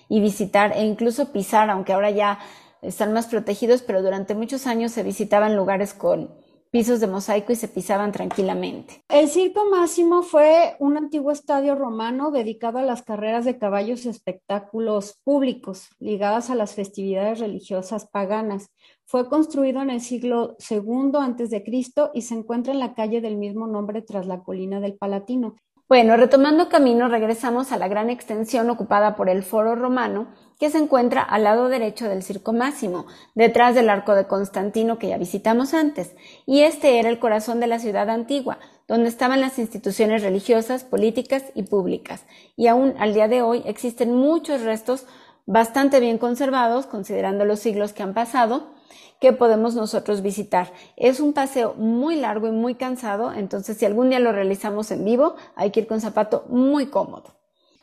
y 0.10 0.20
visitar 0.20 0.74
e 0.76 0.84
incluso 0.84 1.32
pisar, 1.32 1.70
aunque 1.70 1.94
ahora 1.94 2.10
ya 2.10 2.40
están 2.82 3.14
más 3.14 3.28
protegidos, 3.28 3.82
pero 3.82 4.02
durante 4.02 4.36
muchos 4.36 4.68
años 4.68 4.92
se 4.92 5.04
visitaban 5.04 5.56
lugares 5.56 5.94
con 5.94 6.30
pisos 6.72 7.00
de 7.00 7.08
mosaico 7.08 7.52
y 7.52 7.56
se 7.56 7.68
pisaban 7.68 8.12
tranquilamente. 8.12 9.04
El 9.10 9.28
Circo 9.28 9.66
Máximo 9.72 10.22
fue 10.22 10.76
un 10.80 10.98
antiguo 10.98 11.32
estadio 11.32 11.76
romano 11.76 12.32
dedicado 12.32 12.78
a 12.78 12.84
las 12.84 13.02
carreras 13.02 13.46
de 13.46 13.58
caballos 13.58 14.06
y 14.06 14.10
espectáculos 14.10 15.20
públicos 15.24 15.90
ligadas 16.00 16.50
a 16.50 16.56
las 16.56 16.76
festividades 16.76 17.40
religiosas 17.40 18.08
paganas. 18.08 18.70
Fue 19.06 19.28
construido 19.28 19.82
en 19.82 19.90
el 19.90 20.02
siglo 20.02 20.56
II 20.70 21.12
a.C. 21.20 21.64
y 22.14 22.22
se 22.22 22.36
encuentra 22.36 22.74
en 22.74 22.80
la 22.80 22.94
calle 22.94 23.22
del 23.22 23.38
mismo 23.38 23.66
nombre 23.66 24.04
tras 24.04 24.28
la 24.28 24.44
colina 24.44 24.80
del 24.80 24.96
Palatino. 24.96 25.56
Bueno, 25.88 26.18
retomando 26.18 26.70
camino, 26.70 27.08
regresamos 27.08 27.72
a 27.72 27.78
la 27.80 27.88
gran 27.88 28.12
extensión 28.12 28.70
ocupada 28.70 29.16
por 29.16 29.28
el 29.28 29.42
Foro 29.42 29.74
Romano, 29.74 30.28
que 30.60 30.70
se 30.70 30.78
encuentra 30.78 31.22
al 31.22 31.46
lado 31.46 31.70
derecho 31.70 32.10
del 32.10 32.22
Circo 32.22 32.52
Máximo, 32.52 33.06
detrás 33.34 33.76
del 33.76 33.90
Arco 33.90 34.14
de 34.14 34.28
Constantino 34.28 35.00
que 35.00 35.08
ya 35.08 35.18
visitamos 35.18 35.74
antes, 35.74 36.16
y 36.46 36.62
este 36.62 37.00
era 37.00 37.10
el 37.10 37.18
corazón 37.18 37.62
de 37.62 37.68
la 37.68 37.80
ciudad 37.80 38.10
antigua, 38.10 38.60
donde 38.88 39.08
estaban 39.08 39.40
las 39.40 39.58
instituciones 39.58 40.22
religiosas, 40.22 40.84
políticas 40.84 41.46
y 41.56 41.64
públicas, 41.64 42.26
y 42.58 42.68
aún 42.68 42.94
al 43.00 43.14
día 43.14 43.30
de 43.30 43.42
hoy 43.42 43.64
existen 43.66 44.14
muchos 44.14 44.62
restos 44.62 45.06
bastante 45.46 46.02
bien 46.02 46.18
conservados, 46.18 46.86
considerando 46.86 47.46
los 47.46 47.60
siglos 47.60 47.94
que 47.94 48.04
han 48.04 48.14
pasado, 48.14 48.68
que 49.22 49.34
podemos 49.34 49.76
nosotros 49.76 50.22
visitar. 50.22 50.72
Es 50.96 51.20
un 51.20 51.34
paseo 51.34 51.74
muy 51.76 52.16
largo 52.18 52.48
y 52.48 52.52
muy 52.52 52.76
cansado, 52.76 53.34
entonces 53.34 53.78
si 53.78 53.86
algún 53.86 54.10
día 54.10 54.20
lo 54.20 54.32
realizamos 54.34 54.92
en 54.92 55.06
vivo, 55.06 55.36
hay 55.56 55.72
que 55.72 55.82
ir 55.82 55.88
con 55.88 56.02
zapato 56.02 56.46
muy 56.50 56.88
cómodo. 56.88 57.39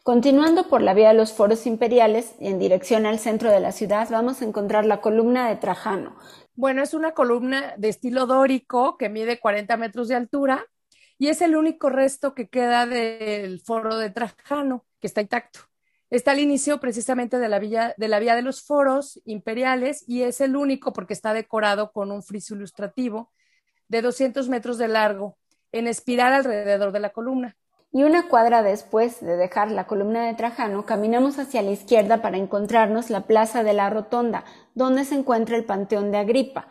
Continuando 0.07 0.69
por 0.69 0.83
la 0.83 0.95
vía 0.95 1.09
de 1.09 1.15
los 1.15 1.33
foros 1.33 1.67
imperiales 1.67 2.37
en 2.39 2.61
dirección 2.61 3.07
al 3.07 3.19
centro 3.19 3.51
de 3.51 3.59
la 3.59 3.73
ciudad, 3.73 4.09
vamos 4.09 4.41
a 4.41 4.45
encontrar 4.45 4.87
la 4.87 5.01
columna 5.01 5.49
de 5.49 5.57
Trajano. 5.57 6.15
Bueno, 6.55 6.81
es 6.81 6.95
una 6.95 7.11
columna 7.11 7.75
de 7.77 7.89
estilo 7.89 8.27
dórico 8.27 8.99
que 8.99 9.09
mide 9.09 9.41
40 9.41 9.77
metros 9.77 10.07
de 10.07 10.15
altura 10.15 10.65
y 11.19 11.27
es 11.27 11.43
el 11.43 11.57
único 11.57 11.91
resto 11.91 12.37
que 12.37 12.49
queda 12.49 12.87
del 12.87 13.61
foro 13.63 13.97
de 13.97 14.11
Trajano, 14.11 14.87
que 15.01 15.09
está 15.09 15.23
intacto. 15.23 15.59
Está 16.09 16.31
al 16.31 16.39
inicio 16.39 16.79
precisamente 16.79 17.41
de 17.41 17.49
la, 17.49 17.59
vía, 17.59 17.93
de 17.97 18.07
la 18.07 18.21
vía 18.21 18.37
de 18.37 18.43
los 18.43 18.63
foros 18.63 19.21
imperiales 19.25 20.05
y 20.07 20.23
es 20.23 20.41
el 20.41 20.55
único 20.55 20.93
porque 20.93 21.15
está 21.15 21.35
decorado 21.35 21.91
con 21.91 22.13
un 22.13 22.23
friso 22.23 22.55
ilustrativo 22.55 23.33
de 23.89 24.03
200 24.03 24.49
metros 24.51 24.79
de 24.79 24.87
largo 24.87 25.37
en 25.73 25.89
espiral 25.89 26.33
alrededor 26.33 26.93
de 26.93 27.01
la 27.01 27.11
columna. 27.11 27.57
Y 27.93 28.03
una 28.03 28.29
cuadra 28.29 28.63
después 28.63 29.21
de 29.21 29.37
dejar 29.37 29.71
la 29.71 29.87
columna 29.87 30.27
de 30.27 30.35
Trajano, 30.35 30.85
caminamos 30.85 31.39
hacia 31.39 31.63
la 31.63 31.71
izquierda 31.71 32.21
para 32.21 32.37
encontrarnos 32.37 33.11
la 33.11 33.23
Plaza 33.23 33.63
de 33.63 33.73
la 33.73 33.89
Rotonda, 33.91 34.45
donde 34.75 35.05
se 35.05 35.15
encuentra 35.15 35.57
el 35.57 35.65
Panteón 35.65 36.11
de 36.11 36.19
Agripa, 36.19 36.69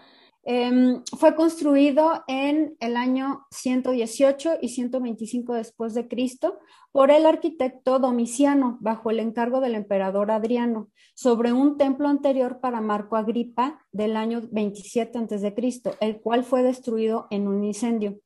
Em, 0.48 1.02
fue 1.18 1.34
construido 1.34 2.24
en 2.28 2.78
el 2.80 2.98
año 2.98 3.48
118 3.50 4.60
y 4.62 4.70
125 4.70 5.56
después 5.56 5.96
de 5.96 6.08
Cristo 6.08 6.60
por 6.92 7.10
el 7.10 7.26
arquitecto 7.26 7.98
Domiciano 7.98 8.78
bajo 8.80 9.10
el 9.10 9.20
encargo 9.20 9.60
del 9.60 9.74
emperador 9.74 10.30
Adriano 10.30 10.90
sobre 11.16 11.52
un 11.52 11.78
templo 11.78 12.08
anterior 12.10 12.60
para 12.62 12.80
Marco 12.80 13.16
Agripa 13.16 13.84
del 13.92 14.16
año 14.16 14.44
27 14.52 15.18
antes 15.18 15.42
de 15.42 15.56
Cristo, 15.56 15.96
el 16.00 16.22
cual 16.22 16.44
fue 16.44 16.62
destruido 16.62 17.26
en 17.32 17.48
un 17.48 17.64
incendio. 17.64 18.20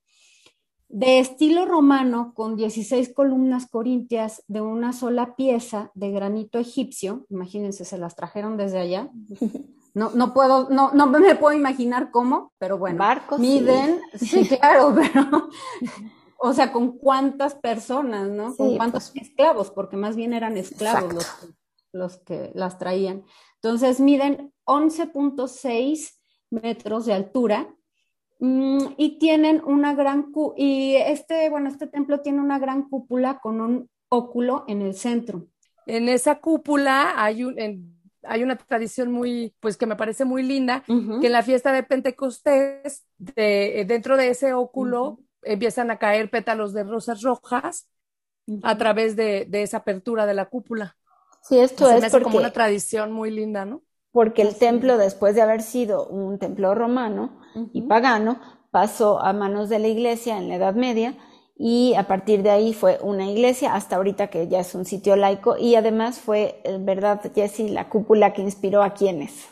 De 0.89 1.19
estilo 1.19 1.65
romano, 1.65 2.33
con 2.33 2.55
16 2.55 3.13
columnas 3.13 3.67
corintias 3.69 4.43
de 4.47 4.61
una 4.61 4.91
sola 4.91 5.35
pieza 5.35 5.91
de 5.93 6.09
granito 6.09 6.57
egipcio, 6.57 7.27
imagínense, 7.29 7.85
se 7.85 7.99
las 7.99 8.15
trajeron 8.15 8.57
desde 8.57 8.79
allá. 8.79 9.09
No, 9.95 10.11
no 10.11 10.35
puedo, 10.35 10.69
no, 10.69 10.91
no 10.93 11.07
me 11.07 11.33
puedo 11.33 11.57
imaginar 11.57 12.11
cómo, 12.11 12.53
pero 12.59 12.77
bueno. 12.77 12.99
Barcos. 12.99 13.39
Miden, 13.39 13.99
sí, 14.13 14.47
claro, 14.47 14.95
pero, 14.95 15.49
o 16.37 16.53
sea, 16.53 16.71
con 16.71 16.99
cuántas 16.99 17.55
personas, 17.55 18.29
¿no? 18.29 18.55
Con 18.55 18.77
cuántos 18.77 19.09
pues. 19.09 19.27
esclavos, 19.27 19.71
porque 19.71 19.97
más 19.97 20.15
bien 20.15 20.33
eran 20.33 20.57
esclavos 20.57 21.11
los 21.11 21.25
que, 21.25 21.47
los 21.91 22.17
que 22.17 22.51
las 22.53 22.77
traían. 22.77 23.25
Entonces, 23.55 23.99
miden 23.99 24.53
11.6 24.65 26.19
metros 26.51 27.07
de 27.07 27.13
altura 27.13 27.75
y 28.41 29.17
tienen 29.19 29.61
una 29.65 29.93
gran, 29.95 30.31
y 30.55 30.95
este, 30.95 31.49
bueno, 31.49 31.69
este 31.69 31.87
templo 31.87 32.21
tiene 32.21 32.39
una 32.39 32.57
gran 32.57 32.87
cúpula 32.87 33.39
con 33.39 33.59
un 33.59 33.89
óculo 34.07 34.63
en 34.67 34.81
el 34.81 34.95
centro. 34.95 35.47
En 35.85 36.07
esa 36.07 36.39
cúpula 36.39 37.21
hay 37.21 37.43
un, 37.43 37.57
hay 38.23 38.43
una 38.43 38.57
tradición 38.57 39.11
muy, 39.11 39.53
pues 39.59 39.75
que 39.75 39.85
me 39.85 39.95
parece 39.95 40.23
muy 40.23 40.43
linda, 40.43 40.83
que 40.85 41.27
en 41.27 41.31
la 41.31 41.43
fiesta 41.43 41.71
de 41.73 41.83
Pentecostés, 41.83 43.05
de, 43.17 43.83
dentro 43.87 44.15
de 44.15 44.29
ese 44.29 44.53
óculo, 44.53 45.19
empiezan 45.43 45.91
a 45.91 45.97
caer 45.97 46.29
pétalos 46.29 46.73
de 46.73 46.83
rosas 46.83 47.21
rojas 47.21 47.87
a 48.63 48.77
través 48.77 49.15
de, 49.15 49.47
esa 49.51 49.77
apertura 49.77 50.25
de 50.25 50.33
la 50.33 50.45
cúpula. 50.45 50.95
Sí, 51.43 51.59
esto 51.59 51.89
es 51.89 52.11
como 52.11 52.37
una 52.37 52.51
tradición 52.51 53.11
muy 53.11 53.31
linda, 53.31 53.65
¿no? 53.65 53.83
Porque 54.11 54.41
el 54.41 54.55
templo, 54.55 54.97
después 54.97 55.35
de 55.35 55.41
haber 55.41 55.61
sido 55.61 56.07
un 56.07 56.39
templo 56.39 56.73
romano 56.73 57.39
y 57.73 57.83
pagano, 57.83 58.39
pasó 58.71 59.19
a 59.21 59.33
manos 59.33 59.69
de 59.69 59.79
la 59.79 59.87
iglesia 59.87 60.37
en 60.37 60.49
la 60.49 60.55
Edad 60.55 60.75
Media 60.75 61.15
y 61.55 61.93
a 61.95 62.07
partir 62.07 62.41
de 62.41 62.49
ahí 62.49 62.73
fue 62.73 62.99
una 63.01 63.29
iglesia 63.29 63.75
hasta 63.75 63.97
ahorita 63.97 64.27
que 64.27 64.47
ya 64.47 64.61
es 64.61 64.73
un 64.75 64.85
sitio 64.85 65.15
laico 65.15 65.57
y 65.57 65.75
además 65.75 66.19
fue, 66.19 66.61
eh, 66.63 66.77
¿verdad, 66.79 67.19
Jessie, 67.35 67.69
la 67.69 67.89
cúpula 67.89 68.33
que 68.33 68.41
inspiró 68.41 68.81
a 68.81 68.93
quiénes? 68.93 69.47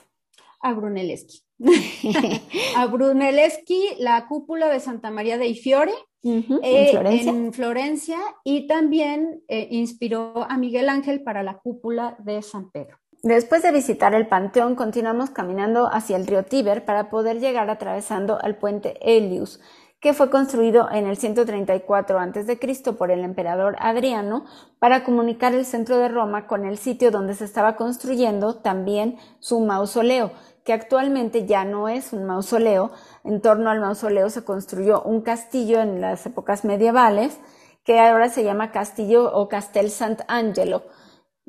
A 0.62 0.74
Brunelleschi. 0.74 1.42
a 2.78 2.86
Brunelleschi, 2.86 3.96
la 4.00 4.28
cúpula 4.28 4.70
de 4.70 4.80
Santa 4.80 5.12
María 5.12 5.38
dei 5.38 5.56
Fiore 5.56 5.94
eh, 6.24 6.92
¿En, 6.94 7.54
Florencia? 7.54 8.20
y 8.44 8.68
también 8.68 9.44
eh, 9.48 9.68
inspiró 9.72 10.46
a 10.50 10.58
Miguel 10.58 10.90
Ángel 10.90 11.24
para 11.24 11.44
la 11.44 11.60
cúpula 11.60 12.18
de 12.24 12.42
San 12.42 12.72
Pedro. 12.72 12.98
Después 13.24 13.64
de 13.64 13.72
visitar 13.72 14.14
el 14.14 14.28
panteón, 14.28 14.76
continuamos 14.76 15.32
caminando 15.32 15.88
hacia 15.92 16.18
el 16.18 16.28
río 16.28 16.46
Tíber 16.46 16.86
para 16.86 17.10
poder 17.10 17.40
llegar 17.40 17.70
atravesando 17.72 18.38
al 18.40 18.58
puente 18.58 19.00
Helius, 19.02 19.60
que 20.00 20.14
fue 20.14 20.30
construido 20.30 20.88
en 20.92 21.08
el 21.08 21.18
134 21.18 22.20
a.C. 22.20 22.94
por 22.94 23.10
el 23.10 23.24
emperador 23.24 23.76
Adriano 23.80 24.46
para 24.78 25.04
comunicar 25.04 25.56
el 25.56 25.66
centro 25.66 25.98
de 25.98 26.10
Roma 26.10 26.46
con 26.46 26.64
el 26.64 26.78
sitio 26.78 27.10
donde 27.10 27.34
se 27.34 27.46
estaba 27.46 27.76
construyendo 27.76 28.58
también 28.58 29.18
su 29.40 29.62
mausoleo, 29.62 30.32
que 30.64 30.74
actualmente 30.74 31.48
ya 31.48 31.66
no 31.66 31.90
es 31.90 32.14
un 32.14 32.24
mausoleo. 32.26 32.92
En 33.24 33.42
torno 33.42 33.72
al 33.72 33.80
mausoleo 33.80 34.30
se 34.30 34.46
construyó 34.46 35.02
un 35.02 35.22
castillo 35.22 35.82
en 35.82 36.02
las 36.02 36.24
épocas 36.28 36.64
medievales, 36.66 37.40
que 37.84 38.00
ahora 38.00 38.30
se 38.30 38.44
llama 38.44 38.72
Castillo 38.72 39.34
o 39.34 39.50
Castel 39.50 39.90
Sant'Angelo. 39.90 40.84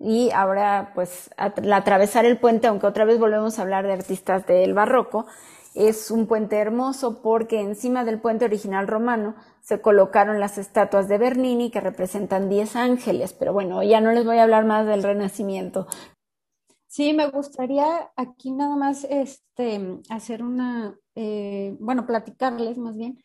Y 0.01 0.31
ahora, 0.31 0.93
pues, 0.95 1.31
atravesar 1.37 2.25
el 2.25 2.39
puente, 2.39 2.69
aunque 2.69 2.87
otra 2.87 3.05
vez 3.05 3.19
volvemos 3.19 3.59
a 3.59 3.63
hablar 3.63 3.85
de 3.87 3.95
artistas 3.95 4.47
del 4.47 4.73
barroco, 4.73 5.27
es 5.75 6.11
un 6.11 6.27
puente 6.27 6.57
hermoso 6.57 7.21
porque 7.21 7.61
encima 7.61 8.05
del 8.05 8.21
puente 8.21 8.45
original 8.45 8.87
romano 8.87 9.35
se 9.61 9.81
colocaron 9.81 10.41
las 10.41 10.57
estatuas 10.57 11.09
de 11.09 11.19
Bernini 11.19 11.71
que 11.71 11.81
representan 11.81 12.49
10 12.49 12.77
ángeles, 12.77 13.33
pero 13.33 13.53
bueno, 13.53 13.83
ya 13.83 14.01
no 14.01 14.13
les 14.13 14.25
voy 14.25 14.39
a 14.39 14.45
hablar 14.45 14.65
más 14.65 14.87
del 14.87 15.03
Renacimiento. 15.03 15.87
Sí, 16.87 17.13
me 17.13 17.29
gustaría 17.29 18.11
aquí 18.17 18.51
nada 18.53 18.77
más 18.77 19.05
este, 19.05 20.01
hacer 20.09 20.43
una, 20.43 20.97
eh, 21.15 21.77
bueno, 21.81 22.07
platicarles 22.07 22.79
más 22.79 22.97
bien 22.97 23.19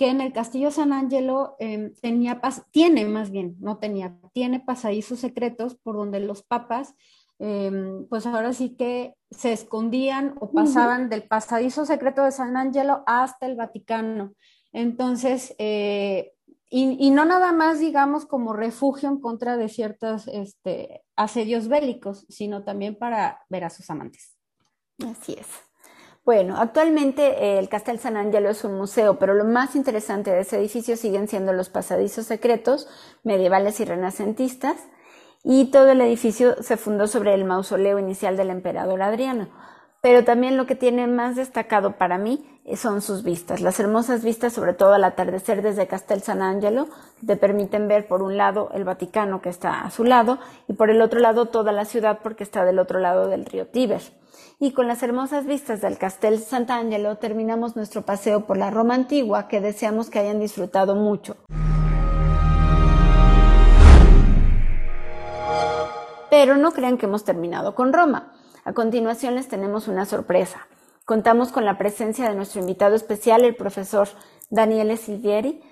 que 0.00 0.08
en 0.08 0.22
el 0.22 0.32
Castillo 0.32 0.70
San 0.70 0.94
Angelo 0.94 1.56
em, 1.58 1.92
tenía, 2.00 2.40
tiene 2.70 3.04
más 3.04 3.30
bien, 3.30 3.56
no 3.60 3.76
tenía, 3.76 4.16
tiene 4.32 4.58
pasadizos 4.58 5.18
secretos 5.18 5.74
por 5.74 5.94
donde 5.94 6.20
los 6.20 6.42
papas, 6.42 6.94
em, 7.38 8.06
pues 8.08 8.24
ahora 8.24 8.54
sí 8.54 8.76
que 8.78 9.14
se 9.30 9.52
escondían 9.52 10.36
o 10.40 10.52
pasaban 10.52 11.10
del 11.10 11.24
pasadizo 11.24 11.84
secreto 11.84 12.24
de 12.24 12.32
San 12.32 12.56
Angelo 12.56 13.02
hasta 13.04 13.44
el 13.44 13.56
Vaticano. 13.56 14.32
Entonces, 14.72 15.54
eh, 15.58 16.32
y, 16.70 17.10
no 17.10 17.26
nada 17.26 17.52
más, 17.52 17.78
digamos, 17.78 18.24
como 18.24 18.54
refugio 18.54 19.10
en 19.10 19.20
contra 19.20 19.58
de 19.58 19.68
ciertos 19.68 20.28
este, 20.28 21.02
asedios 21.14 21.68
bélicos, 21.68 22.24
sino 22.30 22.64
también 22.64 22.96
para 22.96 23.42
ver 23.50 23.64
a 23.64 23.70
sus 23.70 23.90
amantes. 23.90 24.34
Así 25.06 25.34
es. 25.34 25.46
Bueno, 26.22 26.56
actualmente 26.58 27.22
eh, 27.42 27.58
el 27.58 27.70
Castel 27.70 27.98
San 27.98 28.16
Angelo 28.16 28.50
es 28.50 28.62
un 28.64 28.76
museo, 28.76 29.18
pero 29.18 29.34
lo 29.34 29.46
más 29.46 29.74
interesante 29.74 30.30
de 30.30 30.40
ese 30.40 30.58
edificio 30.58 30.96
siguen 30.96 31.28
siendo 31.28 31.54
los 31.54 31.70
pasadizos 31.70 32.26
secretos 32.26 32.88
medievales 33.24 33.80
y 33.80 33.86
renacentistas, 33.86 34.76
y 35.42 35.70
todo 35.70 35.90
el 35.90 36.02
edificio 36.02 36.62
se 36.62 36.76
fundó 36.76 37.06
sobre 37.06 37.32
el 37.32 37.46
mausoleo 37.46 37.98
inicial 37.98 38.36
del 38.36 38.50
emperador 38.50 39.00
Adriano. 39.00 39.48
Pero 40.02 40.22
también 40.24 40.58
lo 40.58 40.66
que 40.66 40.74
tiene 40.74 41.06
más 41.06 41.36
destacado 41.36 41.96
para 41.96 42.18
mí 42.18 42.60
eh, 42.66 42.76
son 42.76 43.00
sus 43.00 43.22
vistas, 43.22 43.62
las 43.62 43.80
hermosas 43.80 44.22
vistas, 44.22 44.52
sobre 44.52 44.74
todo 44.74 44.92
al 44.92 45.04
atardecer 45.04 45.62
desde 45.62 45.86
Castel 45.86 46.20
San 46.20 46.42
Angelo, 46.42 46.88
te 47.26 47.36
permiten 47.36 47.88
ver 47.88 48.06
por 48.06 48.22
un 48.22 48.36
lado 48.36 48.70
el 48.74 48.84
Vaticano 48.84 49.40
que 49.40 49.48
está 49.48 49.80
a 49.80 49.90
su 49.90 50.04
lado 50.04 50.38
y 50.68 50.74
por 50.74 50.90
el 50.90 51.00
otro 51.00 51.18
lado 51.18 51.46
toda 51.46 51.72
la 51.72 51.86
ciudad 51.86 52.18
porque 52.22 52.44
está 52.44 52.66
del 52.66 52.78
otro 52.78 52.98
lado 52.98 53.28
del 53.28 53.46
río 53.46 53.66
Tíber. 53.66 54.19
Y 54.62 54.72
con 54.72 54.86
las 54.86 55.02
hermosas 55.02 55.46
vistas 55.46 55.80
del 55.80 55.96
Castel 55.96 56.38
Sant'Angelo 56.38 57.16
terminamos 57.16 57.76
nuestro 57.76 58.02
paseo 58.02 58.44
por 58.44 58.58
la 58.58 58.70
Roma 58.70 58.94
antigua 58.94 59.48
que 59.48 59.62
deseamos 59.62 60.10
que 60.10 60.18
hayan 60.18 60.38
disfrutado 60.38 60.94
mucho. 60.94 61.38
Pero 66.28 66.58
no 66.58 66.72
crean 66.72 66.98
que 66.98 67.06
hemos 67.06 67.24
terminado 67.24 67.74
con 67.74 67.94
Roma. 67.94 68.34
A 68.62 68.74
continuación 68.74 69.34
les 69.34 69.48
tenemos 69.48 69.88
una 69.88 70.04
sorpresa. 70.04 70.68
Contamos 71.06 71.52
con 71.52 71.64
la 71.64 71.78
presencia 71.78 72.28
de 72.28 72.34
nuestro 72.34 72.60
invitado 72.60 72.94
especial, 72.94 73.46
el 73.46 73.56
profesor 73.56 74.08
Daniele 74.50 74.98
Silvieri, 74.98 75.62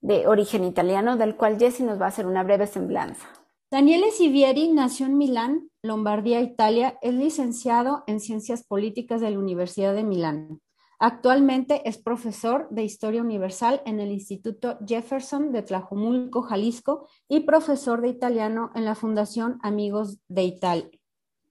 de 0.00 0.26
origen 0.26 0.64
italiano, 0.64 1.18
del 1.18 1.36
cual 1.36 1.58
Jesse 1.58 1.80
nos 1.80 2.00
va 2.00 2.06
a 2.06 2.08
hacer 2.08 2.24
una 2.24 2.44
breve 2.44 2.66
semblanza. 2.66 3.28
Daniele 3.70 4.10
Sivieri 4.10 4.72
nació 4.72 5.04
en 5.04 5.18
Milán, 5.18 5.68
Lombardía, 5.88 6.40
Italia. 6.40 6.98
Es 7.02 7.14
licenciado 7.14 8.04
en 8.06 8.20
Ciencias 8.20 8.62
Políticas 8.62 9.20
de 9.20 9.30
la 9.30 9.38
Universidad 9.38 9.94
de 9.94 10.04
Milán. 10.04 10.60
Actualmente 11.00 11.88
es 11.88 11.96
profesor 11.96 12.68
de 12.70 12.82
Historia 12.82 13.22
Universal 13.22 13.82
en 13.86 13.98
el 13.98 14.12
Instituto 14.12 14.78
Jefferson 14.86 15.50
de 15.50 15.62
Tlajomulco, 15.62 16.42
Jalisco, 16.42 17.08
y 17.28 17.40
profesor 17.40 18.02
de 18.02 18.08
italiano 18.08 18.70
en 18.74 18.84
la 18.84 18.94
Fundación 18.94 19.58
Amigos 19.62 20.18
de 20.28 20.42
Italia, 20.42 20.90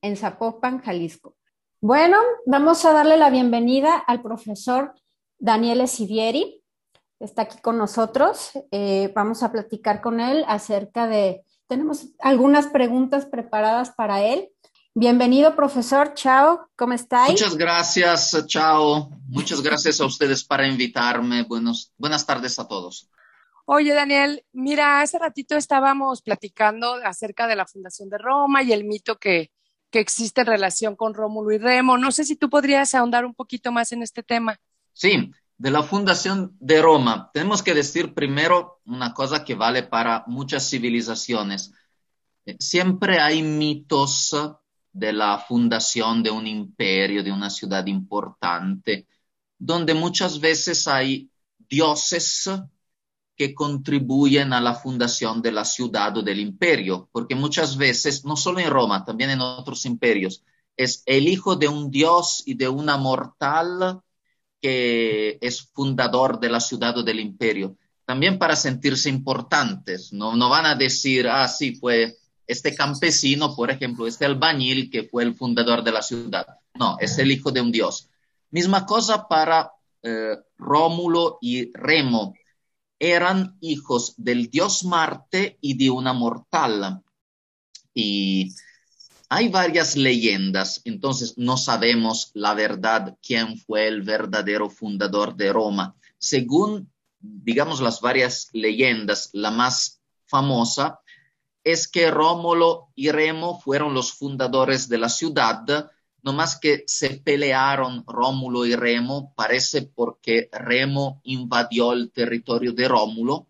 en 0.02 0.18
Zapopan, 0.18 0.82
Jalisco. 0.82 1.36
Bueno, 1.82 2.18
vamos 2.46 2.86
a 2.86 2.94
darle 2.94 3.18
la 3.18 3.30
bienvenida 3.30 3.98
al 3.98 4.22
profesor 4.22 4.94
Daniele 5.40 5.88
Sivieri. 5.88 6.62
Está 7.20 7.44
aquí 7.44 7.58
con 7.62 7.78
nosotros. 7.78 8.52
Eh, 8.72 9.12
vamos 9.16 9.42
a 9.44 9.52
platicar 9.52 10.02
con 10.02 10.20
él 10.20 10.44
acerca 10.48 11.08
de 11.08 11.44
tenemos 11.68 12.08
algunas 12.20 12.68
preguntas 12.68 13.26
preparadas 13.26 13.92
para 13.92 14.24
él. 14.24 14.50
Bienvenido, 14.96 15.56
profesor. 15.56 16.14
Chao, 16.16 16.68
¿cómo 16.76 16.94
estáis? 16.94 17.32
Muchas 17.32 17.56
gracias, 17.56 18.46
chao. 18.48 19.12
Muchas 19.28 19.62
gracias 19.62 20.02
a 20.02 20.06
ustedes 20.06 20.44
para 20.44 20.68
invitarme. 20.68 21.44
Buenos, 21.44 21.94
buenas 21.98 22.26
tardes 22.26 22.58
a 22.58 22.68
todos. 22.68 23.10
Oye, 23.66 23.94
Daniel, 23.94 24.44
mira, 24.54 25.02
hace 25.02 25.20
ratito 25.20 25.56
estábamos 25.56 26.22
platicando 26.22 26.96
acerca 27.04 27.48
de 27.48 27.56
la 27.56 27.68
Fundación 27.68 28.10
de 28.10 28.18
Roma 28.18 28.64
y 28.64 28.72
el 28.72 28.86
mito 28.86 29.20
que, 29.20 29.52
que 29.92 30.00
existe 30.00 30.42
en 30.42 30.48
relación 30.48 30.96
con 30.96 31.14
Rómulo 31.14 31.52
y 31.52 31.58
Remo. 31.58 31.98
No 31.98 32.12
sé 32.12 32.24
si 32.24 32.36
tú 32.36 32.50
podrías 32.50 32.96
ahondar 32.96 33.26
un 33.26 33.36
poquito 33.36 33.72
más 33.72 33.92
en 33.92 34.02
este 34.02 34.24
tema. 34.24 34.60
Sí, 34.94 35.32
de 35.58 35.72
la 35.72 35.84
fundación 35.84 36.56
de 36.60 36.82
Roma, 36.82 37.32
tenemos 37.34 37.64
que 37.64 37.74
decir 37.74 38.14
primero 38.14 38.80
una 38.86 39.14
cosa 39.14 39.44
que 39.44 39.56
vale 39.56 39.84
para 39.84 40.24
muchas 40.28 40.70
civilizaciones. 40.70 41.74
Eh, 42.46 42.56
siempre 42.60 43.20
hay 43.20 43.42
mitos 43.42 44.36
de 44.92 45.14
la 45.14 45.40
fundación 45.40 46.22
de 46.22 46.32
un 46.32 46.46
imperio, 46.46 47.24
de 47.24 47.32
una 47.32 47.50
ciudad 47.50 47.86
importante, 47.88 49.08
donde 49.58 49.94
muchas 49.94 50.40
veces 50.40 50.88
hay 50.88 51.32
dioses 51.58 52.50
que 53.36 53.54
contribuyen 53.54 54.54
a 54.54 54.62
la 54.62 54.74
fundación 54.74 55.42
de 55.42 55.52
la 55.52 55.66
ciudad 55.66 56.18
o 56.18 56.24
del 56.24 56.40
imperio, 56.40 57.10
porque 57.12 57.36
muchas 57.36 57.78
veces, 57.78 58.26
no 58.26 58.36
solo 58.36 58.60
en 58.60 58.70
Roma, 58.70 59.06
también 59.06 59.32
en 59.32 59.42
otros 59.42 59.86
imperios, 59.86 60.44
es 60.76 61.04
el 61.06 61.28
hijo 61.28 61.56
de 61.56 61.68
un 61.68 61.90
dios 61.90 62.44
y 62.46 62.56
de 62.56 62.68
una 62.68 62.98
mortal 62.98 64.02
que 64.62 65.38
es 65.42 65.70
fundador 65.74 66.40
de 66.40 66.50
la 66.50 66.60
ciudad 66.60 66.98
o 66.98 67.04
del 67.04 67.20
imperio, 67.20 67.78
también 68.06 68.40
para 68.40 68.56
sentirse 68.56 69.10
importantes. 69.10 70.14
No, 70.14 70.38
van 70.50 70.66
a 70.66 70.76
decir, 70.76 71.28
ah, 71.28 71.48
sí, 71.48 71.76
fue 71.76 72.18
este 72.48 72.74
campesino, 72.74 73.56
por 73.56 73.70
ejemplo, 73.70 74.08
este 74.08 74.26
albañil 74.26 74.90
que 74.90 75.04
fue 75.04 75.24
el 75.24 75.36
fundador 75.36 75.84
de 75.84 75.92
la 75.92 76.02
ciudad. 76.02 76.48
No, 76.76 76.98
es 77.00 77.18
el 77.18 77.32
hijo 77.32 77.52
de 77.52 77.62
un 77.62 77.72
dios. 77.72 78.10
Misma 78.50 78.86
cosa 78.86 79.28
para 79.28 79.72
eh, 80.02 80.38
Rómulo 80.58 81.38
y 81.42 81.72
Remo. 81.74 82.34
Eran 83.00 83.58
hijos 83.62 84.16
del 84.18 84.50
dios 84.50 84.84
Marte 84.86 85.58
y 85.62 85.78
de 85.78 85.90
una 85.90 86.14
mortal. 86.14 87.04
Y 87.94 88.54
hay 89.30 89.50
varias 89.50 89.98
leyendas, 89.98 90.82
entonces 90.86 91.38
no 91.38 91.58
sabemos 91.58 92.32
la 92.34 92.54
verdad 92.54 93.18
quién 93.22 93.58
fue 93.58 93.88
el 93.88 94.02
verdadero 94.02 94.70
fundador 94.70 95.36
de 95.36 95.52
Roma. 95.52 95.96
Según, 96.18 96.92
digamos, 97.20 97.82
las 97.82 98.00
varias 98.00 98.50
leyendas, 98.54 99.30
la 99.34 99.52
más 99.52 100.02
famosa 100.26 101.02
es 101.64 101.90
que 101.90 102.10
Rómulo 102.10 102.88
y 102.96 103.12
Remo 103.12 103.60
fueron 103.60 103.94
los 103.94 104.14
fundadores 104.14 104.88
de 104.88 104.98
la 104.98 105.10
ciudad, 105.10 105.92
no 106.24 106.32
más 106.32 106.58
que 106.58 106.84
se 106.88 107.18
pelearon 107.18 108.06
Rómulo 108.08 108.66
y 108.66 108.76
Remo, 108.76 109.34
parece 109.36 109.82
porque 109.82 110.50
Remo 110.54 111.20
invadió 111.26 111.92
el 111.92 112.12
territorio 112.12 112.72
de 112.72 112.88
Rómulo 112.88 113.48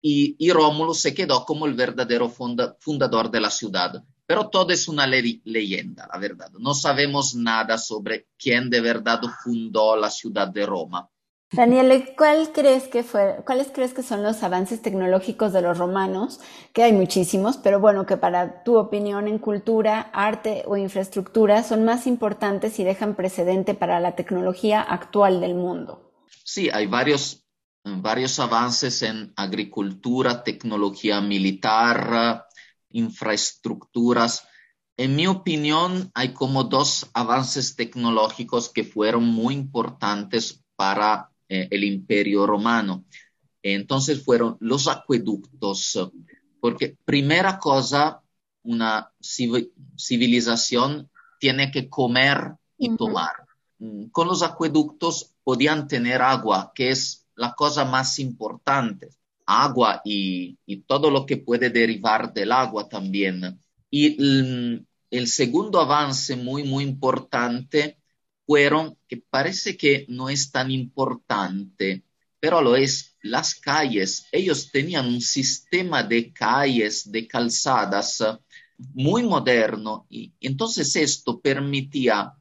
y, 0.00 0.34
y 0.38 0.50
Rómulo 0.50 0.94
se 0.94 1.12
quedó 1.12 1.44
como 1.44 1.66
el 1.66 1.74
verdadero 1.74 2.30
fundador 2.30 3.30
de 3.30 3.40
la 3.40 3.50
ciudad. 3.50 4.02
Pero 4.26 4.48
todo 4.48 4.72
es 4.72 4.88
una 4.88 5.06
leyenda, 5.06 6.08
la 6.12 6.18
verdad. 6.18 6.50
No 6.58 6.74
sabemos 6.74 7.34
nada 7.34 7.76
sobre 7.78 8.28
quién 8.38 8.70
de 8.70 8.80
verdad 8.80 9.20
fundó 9.42 9.96
la 9.96 10.10
ciudad 10.10 10.48
de 10.48 10.64
Roma. 10.64 11.10
Daniel, 11.54 12.14
¿cuál 12.16 12.50
crees 12.52 12.88
que 12.88 13.04
fue, 13.04 13.36
¿cuáles 13.46 13.68
crees 13.72 13.94
que 13.94 14.02
son 14.02 14.24
los 14.24 14.42
avances 14.42 14.82
tecnológicos 14.82 15.52
de 15.52 15.62
los 15.62 15.78
romanos? 15.78 16.40
Que 16.72 16.82
hay 16.82 16.92
muchísimos, 16.92 17.58
pero 17.58 17.78
bueno, 17.78 18.06
que 18.06 18.16
para 18.16 18.64
tu 18.64 18.76
opinión 18.76 19.28
en 19.28 19.38
cultura, 19.38 20.10
arte 20.12 20.64
o 20.66 20.76
infraestructura 20.76 21.62
son 21.62 21.84
más 21.84 22.08
importantes 22.08 22.80
y 22.80 22.84
dejan 22.84 23.14
precedente 23.14 23.74
para 23.74 24.00
la 24.00 24.16
tecnología 24.16 24.80
actual 24.80 25.40
del 25.40 25.54
mundo. 25.54 26.12
Sí, 26.42 26.70
hay 26.72 26.86
varios, 26.86 27.46
varios 27.84 28.40
avances 28.40 29.02
en 29.02 29.32
agricultura, 29.36 30.42
tecnología 30.42 31.20
militar, 31.20 32.43
infraestructuras. 32.94 34.46
En 34.96 35.16
mi 35.16 35.26
opinión, 35.26 36.10
hay 36.14 36.32
como 36.32 36.64
dos 36.64 37.10
avances 37.12 37.76
tecnológicos 37.76 38.70
que 38.70 38.84
fueron 38.84 39.24
muy 39.24 39.54
importantes 39.54 40.62
para 40.76 41.30
eh, 41.48 41.68
el 41.70 41.84
imperio 41.84 42.46
romano. 42.46 43.04
Entonces 43.62 44.24
fueron 44.24 44.56
los 44.60 44.88
acueductos, 44.88 46.10
porque 46.60 46.96
primera 47.04 47.58
cosa, 47.58 48.20
una 48.62 49.10
civilización 49.96 51.10
tiene 51.40 51.70
que 51.70 51.88
comer 51.88 52.54
y 52.78 52.94
tomar. 52.96 53.32
Mm, 53.78 54.06
con 54.06 54.28
los 54.28 54.42
acueductos 54.42 55.34
podían 55.42 55.88
tener 55.88 56.22
agua, 56.22 56.72
que 56.74 56.90
es 56.90 57.26
la 57.34 57.54
cosa 57.54 57.84
más 57.84 58.18
importante 58.18 59.10
agua 59.46 60.00
y, 60.04 60.58
todo 60.86 61.10
lo 61.10 61.26
que 61.26 61.36
puede 61.36 61.70
derivar 61.70 62.32
del 62.32 62.52
agua 62.52 62.88
también. 62.88 63.60
Y 63.90 64.16
el, 65.10 65.26
segundo 65.28 65.80
avance 65.80 66.36
muy, 66.36 66.64
muy 66.64 66.84
importante 66.84 67.98
fueron, 68.46 68.98
que 69.08 69.18
parece 69.18 69.76
que 69.76 70.06
no 70.08 70.28
es 70.28 70.50
tan 70.50 70.70
importante, 70.70 72.04
pero 72.40 72.60
lo 72.60 72.76
es, 72.76 73.16
las 73.22 73.54
calles. 73.54 74.26
Ellos 74.32 74.70
tenían 74.70 75.06
un 75.06 75.20
sistema 75.20 76.02
de 76.02 76.32
calles, 76.32 77.10
de 77.10 77.26
calzadas 77.26 78.22
muy 78.76 79.22
moderno 79.22 80.06
y 80.10 80.32
entonces 80.40 80.96
esto 80.96 81.40
permitía 81.40 82.34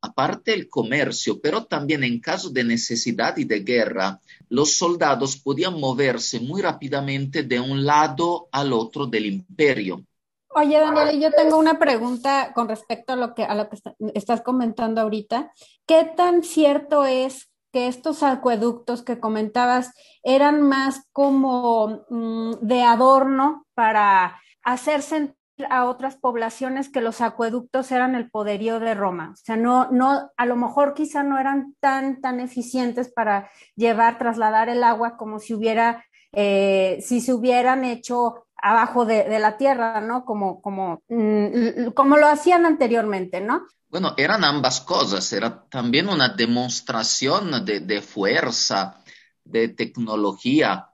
aparte 0.00 0.54
el 0.54 0.68
comercio, 0.68 1.40
pero 1.40 1.64
también 1.64 2.04
en 2.04 2.20
caso 2.20 2.50
de 2.50 2.64
necesidad 2.64 3.36
y 3.36 3.44
de 3.44 3.60
guerra, 3.60 4.20
los 4.48 4.76
soldados 4.76 5.36
podían 5.36 5.78
moverse 5.78 6.40
muy 6.40 6.62
rápidamente 6.62 7.42
de 7.42 7.60
un 7.60 7.84
lado 7.84 8.48
al 8.52 8.72
otro 8.72 9.06
del 9.06 9.26
imperio. 9.26 10.04
Oye, 10.50 10.78
Daniel, 10.78 11.20
yo 11.20 11.30
tengo 11.32 11.58
una 11.58 11.78
pregunta 11.78 12.52
con 12.54 12.68
respecto 12.68 13.12
a 13.12 13.16
lo 13.16 13.34
que, 13.34 13.44
a 13.44 13.54
lo 13.54 13.68
que 13.68 13.76
estás 14.14 14.40
comentando 14.40 15.02
ahorita. 15.02 15.52
¿Qué 15.86 16.04
tan 16.16 16.42
cierto 16.42 17.04
es 17.04 17.50
que 17.72 17.88
estos 17.88 18.22
acueductos 18.22 19.02
que 19.02 19.20
comentabas 19.20 19.92
eran 20.22 20.62
más 20.62 21.02
como 21.12 22.06
mm, 22.08 22.54
de 22.62 22.82
adorno 22.82 23.66
para 23.74 24.40
hacer 24.62 25.02
sentir 25.02 25.35
a 25.70 25.86
otras 25.86 26.16
poblaciones 26.16 26.88
que 26.88 27.00
los 27.00 27.20
acueductos 27.20 27.90
eran 27.90 28.14
el 28.14 28.30
poderío 28.30 28.80
de 28.80 28.94
Roma. 28.94 29.30
O 29.32 29.36
sea, 29.36 29.56
no, 29.56 29.90
no, 29.90 30.30
a 30.36 30.46
lo 30.46 30.56
mejor 30.56 30.94
quizá 30.94 31.22
no 31.22 31.38
eran 31.38 31.74
tan, 31.80 32.20
tan 32.20 32.40
eficientes 32.40 33.10
para 33.12 33.50
llevar, 33.74 34.18
trasladar 34.18 34.68
el 34.68 34.84
agua 34.84 35.16
como 35.16 35.38
si 35.38 35.54
hubiera, 35.54 36.04
eh, 36.32 36.98
si 37.00 37.20
se 37.20 37.32
hubieran 37.32 37.84
hecho 37.84 38.46
abajo 38.56 39.04
de, 39.04 39.38
la 39.38 39.56
tierra, 39.56 40.00
¿no? 40.00 40.24
Como, 40.24 40.60
como, 40.60 41.02
mm, 41.08 41.90
como 41.94 42.16
lo 42.16 42.26
hacían 42.26 42.66
anteriormente, 42.66 43.40
¿no? 43.40 43.66
Bueno, 43.88 44.14
eran 44.16 44.44
ambas 44.44 44.80
cosas, 44.80 45.32
era 45.32 45.64
también 45.68 46.08
una 46.08 46.30
demostración 46.30 47.64
de, 47.64 48.02
fuerza, 48.02 49.02
de 49.44 49.68
tecnología, 49.68 50.90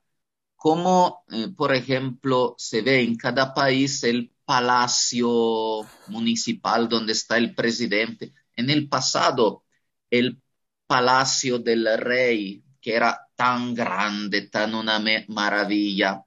como 0.56 1.24
eh, 1.32 1.48
por 1.56 1.74
ejemplo 1.74 2.54
se 2.58 2.82
ve 2.82 3.00
en 3.02 3.16
cada 3.16 3.54
país 3.54 4.04
el 4.04 4.31
palacio 4.44 5.82
municipal 6.08 6.88
donde 6.88 7.12
está 7.12 7.36
el 7.38 7.54
presidente. 7.54 8.32
En 8.56 8.70
el 8.70 8.88
pasado, 8.88 9.64
el 10.10 10.40
palacio 10.86 11.58
del 11.58 11.88
rey, 11.98 12.62
que 12.80 12.94
era 12.94 13.28
tan 13.34 13.74
grande, 13.74 14.48
tan 14.48 14.74
una 14.74 15.02
maravilla, 15.28 16.22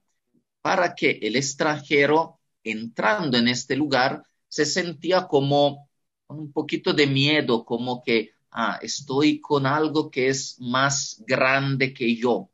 para 0.62 0.96
que 0.96 1.20
el 1.22 1.36
extranjero 1.36 2.40
entrando 2.64 3.38
en 3.38 3.48
este 3.48 3.76
lugar 3.76 4.24
se 4.48 4.66
sentía 4.66 5.28
como 5.28 5.90
un 6.28 6.52
poquito 6.52 6.94
de 6.94 7.08
miedo, 7.08 7.64
como 7.64 8.02
que 8.02 8.32
ah, 8.52 8.80
estoy 8.82 9.40
con 9.40 9.66
algo 9.66 10.10
que 10.10 10.30
es 10.30 10.60
más 10.60 11.22
grande 11.28 11.94
que 11.94 12.16
yo. 12.16 12.50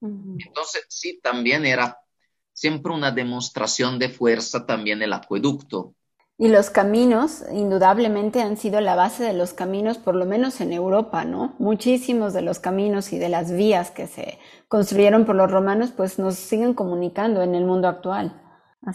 Entonces, 0.00 0.86
sí, 0.88 1.20
también 1.22 1.64
era 1.64 2.01
siempre 2.62 2.92
una 2.92 3.10
demostración 3.10 3.98
de 3.98 4.08
fuerza 4.08 4.66
también 4.66 5.02
el 5.02 5.12
acueducto. 5.12 5.94
Y 6.38 6.46
los 6.46 6.70
caminos, 6.70 7.42
indudablemente, 7.52 8.40
han 8.40 8.56
sido 8.56 8.80
la 8.80 8.94
base 8.94 9.24
de 9.24 9.32
los 9.32 9.52
caminos, 9.52 9.98
por 9.98 10.14
lo 10.14 10.26
menos 10.26 10.60
en 10.60 10.72
Europa, 10.72 11.24
¿no? 11.24 11.56
Muchísimos 11.58 12.32
de 12.32 12.42
los 12.42 12.60
caminos 12.60 13.12
y 13.12 13.18
de 13.18 13.28
las 13.28 13.50
vías 13.50 13.90
que 13.90 14.06
se 14.06 14.38
construyeron 14.68 15.24
por 15.24 15.34
los 15.34 15.50
romanos, 15.50 15.90
pues 15.96 16.20
nos 16.20 16.36
siguen 16.36 16.72
comunicando 16.72 17.42
en 17.42 17.56
el 17.56 17.64
mundo 17.64 17.88
actual. 17.88 18.40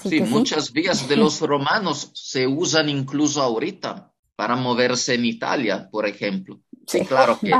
sí, 0.01 0.21
muchas 0.21 0.71
vías 0.71 1.09
de 1.09 1.17
los 1.17 1.41
romanos 1.53 2.11
se 2.13 2.47
usan 2.47 2.87
incluso 2.87 3.41
ahorita 3.41 4.13
para 4.37 4.55
moverse 4.55 5.15
en 5.15 5.25
Italia, 5.25 5.89
por 5.91 6.05
ejemplo. 6.05 6.61
Sí, 6.87 7.01
claro 7.01 7.37
que 7.37 7.51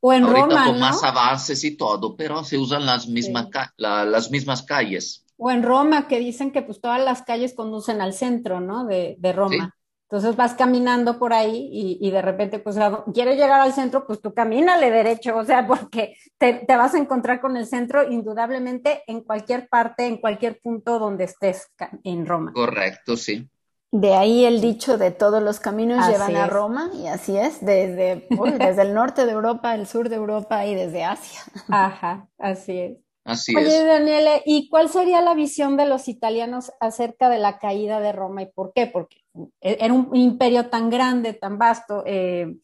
o 0.00 0.12
en 0.14 0.26
Roma, 0.26 0.64
con 0.64 0.80
más 0.80 1.04
avances 1.04 1.62
y 1.62 1.76
todo, 1.76 2.16
pero 2.16 2.42
se 2.42 2.56
usan 2.56 2.86
las 2.86 3.06
mismas, 3.06 3.48
las 3.76 4.30
mismas 4.30 4.62
calles. 4.62 5.21
O 5.36 5.50
en 5.50 5.62
Roma, 5.62 6.08
que 6.08 6.18
dicen 6.18 6.52
que 6.52 6.62
pues 6.62 6.80
todas 6.80 7.02
las 7.02 7.22
calles 7.22 7.54
conducen 7.54 8.00
al 8.00 8.12
centro, 8.12 8.60
¿no? 8.60 8.86
De, 8.86 9.16
de 9.18 9.32
Roma. 9.32 9.74
Entonces 10.12 10.36
vas 10.36 10.52
caminando 10.52 11.18
por 11.18 11.32
ahí 11.32 11.70
y, 11.72 12.10
de 12.10 12.20
repente, 12.20 12.58
pues, 12.58 12.76
quieres 13.14 13.38
llegar 13.38 13.62
al 13.62 13.72
centro, 13.72 14.06
pues 14.06 14.20
tú 14.20 14.34
camínale 14.34 14.90
derecho, 14.90 15.34
o 15.34 15.42
sea, 15.42 15.66
porque 15.66 16.14
te, 16.36 16.66
vas 16.68 16.92
a 16.94 16.98
encontrar 16.98 17.40
con 17.40 17.56
el 17.56 17.66
centro 17.66 18.06
indudablemente 18.06 19.04
en 19.06 19.22
cualquier 19.22 19.70
parte, 19.70 20.04
en 20.06 20.18
cualquier 20.18 20.60
punto 20.60 20.98
donde 20.98 21.24
estés 21.24 21.66
en 22.04 22.26
Roma. 22.26 22.52
Correcto, 22.52 23.16
sí. 23.16 23.48
De 23.90 24.12
ahí 24.12 24.44
el 24.44 24.60
dicho 24.60 24.98
de 24.98 25.12
todos 25.12 25.42
los 25.42 25.60
caminos 25.60 26.06
llevan 26.06 26.36
a 26.36 26.46
Roma, 26.46 26.90
y 26.92 27.06
así 27.06 27.38
es, 27.38 27.64
desde, 27.64 28.28
desde 28.58 28.82
el 28.82 28.92
norte 28.92 29.24
de 29.24 29.32
Europa, 29.32 29.74
el 29.74 29.86
sur 29.86 30.10
de 30.10 30.16
Europa 30.16 30.66
y 30.66 30.74
desde 30.74 31.04
Asia. 31.04 31.40
Ajá, 31.68 32.28
así 32.36 32.78
es. 32.78 32.98
Así 33.24 33.54
Oye, 33.54 33.84
Daniele, 33.84 34.42
¿y 34.44 34.68
cuál 34.68 34.88
sería 34.88 35.20
la 35.20 35.34
visión 35.34 35.76
de 35.76 35.86
los 35.86 36.08
italianos 36.08 36.72
acerca 36.80 37.28
de 37.28 37.38
la 37.38 37.58
caída 37.58 38.00
de 38.00 38.12
Roma 38.12 38.42
y 38.42 38.46
por 38.46 38.72
qué? 38.74 38.88
Porque 38.88 39.22
era 39.60 39.92
un 39.92 40.14
imperio 40.16 40.68
tan 40.68 40.90
grande, 40.90 41.32
tan 41.32 41.56
vasto, 41.56 42.02
eh, 42.04 42.56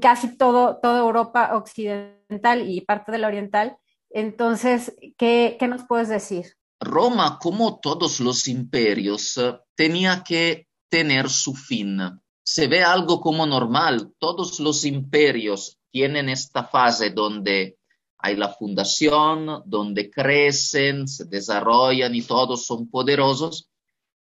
casi 0.00 0.36
todo, 0.38 0.78
toda 0.78 1.00
Europa 1.00 1.50
occidental 1.54 2.68
y 2.68 2.80
parte 2.80 3.12
de 3.12 3.18
la 3.18 3.26
oriental. 3.26 3.76
Entonces, 4.10 4.96
¿qué, 5.18 5.56
¿qué 5.60 5.68
nos 5.68 5.84
puedes 5.84 6.08
decir? 6.08 6.56
Roma, 6.80 7.38
como 7.38 7.78
todos 7.80 8.20
los 8.20 8.48
imperios, 8.48 9.38
tenía 9.74 10.22
que 10.24 10.66
tener 10.88 11.28
su 11.28 11.54
fin. 11.54 11.98
Se 12.42 12.68
ve 12.68 12.82
algo 12.82 13.20
como 13.20 13.44
normal. 13.46 14.12
Todos 14.18 14.60
los 14.60 14.84
imperios 14.84 15.78
tienen 15.90 16.28
esta 16.28 16.64
fase 16.64 17.10
donde 17.10 17.78
hay 18.26 18.36
la 18.36 18.48
fundación, 18.48 19.62
donde 19.66 20.10
crecen, 20.10 21.06
se 21.06 21.26
desarrollan 21.26 22.14
y 22.14 22.22
todos 22.22 22.66
son 22.66 22.88
poderosos, 22.90 23.70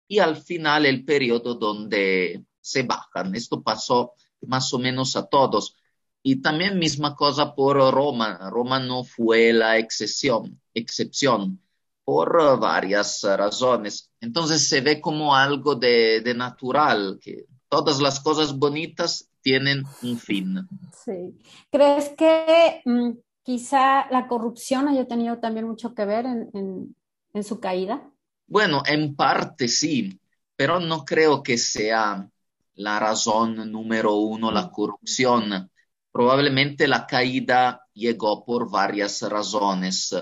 y 0.07 0.19
al 0.19 0.37
final 0.37 0.85
el 0.85 1.05
periodo 1.05 1.55
donde 1.55 2.45
se 2.61 2.83
bajan. 2.83 3.35
Esto 3.35 3.63
pasó 3.63 4.13
más 4.43 4.73
o 4.75 4.79
menos 4.79 5.17
a 5.17 5.27
todos. 5.27 5.75
Y 6.23 6.43
también 6.43 6.79
misma 6.79 7.15
cosa 7.15 7.55
por 7.55 7.77
Roma. 7.77 8.51
Roma 8.51 8.79
no 8.79 9.05
fue 9.05 9.53
la 9.53 9.79
excepción, 9.79 10.61
excepción 10.75 11.61
por 12.05 12.59
varias 12.61 13.23
razones. 13.23 14.11
Entonces 14.21 14.69
se 14.69 14.83
ve 14.83 15.01
como 15.01 15.35
algo 15.35 15.75
de, 15.75 16.21
de 16.21 16.35
natural, 16.35 17.19
que 17.21 17.47
todas 17.69 18.01
las 18.01 18.21
cosas 18.21 18.57
bonitas 18.57 19.31
tienen 19.45 19.85
un 20.03 20.19
fin. 20.19 20.67
Sí. 21.05 21.39
¿Crees 21.71 22.11
que 22.17 22.81
mm, 22.85 23.11
quizá 23.45 24.11
la 24.11 24.27
corrupción 24.27 24.89
haya 24.89 25.07
tenido 25.07 25.39
también 25.39 25.69
mucho 25.69 25.95
que 25.95 26.05
ver 26.05 26.27
en, 26.27 26.97
su 27.43 27.61
caída. 27.61 28.11
Bueno, 28.47 28.83
en 28.87 29.15
parte 29.15 29.69
sí, 29.69 30.21
pero 30.57 30.81
no 30.81 31.05
creo 31.05 31.43
que 31.43 31.59
sea 31.59 32.29
la 32.75 32.99
razón 32.99 33.71
número 33.71 34.15
uno 34.15 34.51
la 34.51 34.71
corrupción. 34.71 35.71
Probablemente 36.11 36.89
la 36.89 37.07
caída 37.07 37.87
llegó 37.93 38.45
por 38.45 38.71
varias 38.71 39.21
razones. 39.23 40.15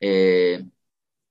Eh, 0.00 0.64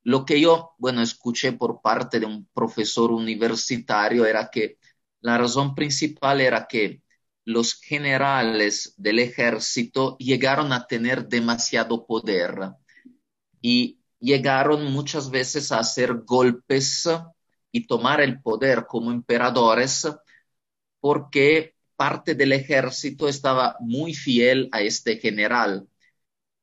lo 0.03 0.25
que 0.25 0.39
yo, 0.39 0.75
bueno, 0.77 1.01
escuché 1.01 1.53
por 1.53 1.81
parte 1.81 2.19
de 2.19 2.25
un 2.25 2.47
profesor 2.53 3.11
universitario 3.11 4.25
era 4.25 4.49
que 4.51 4.77
la 5.21 5.37
razón 5.37 5.73
principal 5.73 6.41
era 6.41 6.67
que 6.67 7.01
los 7.45 7.75
generales 7.79 8.95
del 8.97 9.19
ejército 9.19 10.17
llegaron 10.17 10.73
a 10.73 10.87
tener 10.87 11.27
demasiado 11.27 12.05
poder 12.05 12.71
y 13.61 13.99
llegaron 14.19 14.91
muchas 14.91 15.29
veces 15.29 15.71
a 15.71 15.79
hacer 15.79 16.23
golpes 16.25 17.07
y 17.71 17.85
tomar 17.85 18.21
el 18.21 18.41
poder 18.41 18.87
como 18.87 19.11
emperadores 19.11 20.07
porque 20.99 21.75
parte 21.95 22.33
del 22.33 22.51
ejército 22.51 23.27
estaba 23.27 23.77
muy 23.79 24.15
fiel 24.15 24.67
a 24.71 24.81
este 24.81 25.17
general. 25.17 25.87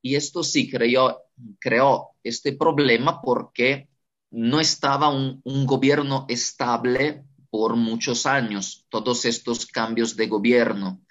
Y 0.02 0.16
esto 0.16 0.42
sí 0.42 0.68
creó, 0.68 1.22
creó 1.60 2.10
este 2.24 2.52
problema 2.52 3.22
porque 3.22 3.88
no 4.30 4.58
estaba 4.58 5.10
un, 5.10 5.40
un 5.44 5.64
gobierno 5.64 6.26
estable 6.28 7.24
por 7.52 7.76
muchos 7.76 8.24
años, 8.24 8.86
todos 8.88 9.26
estos 9.26 9.66
cambios 9.66 10.16
de 10.16 10.26
gobierno. 10.26 11.02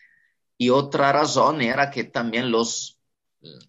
Y 0.57 0.71
otra 0.71 1.11
razón 1.11 1.61
era 1.61 1.91
que 1.91 2.03
también 2.03 2.49
los, 2.49 2.99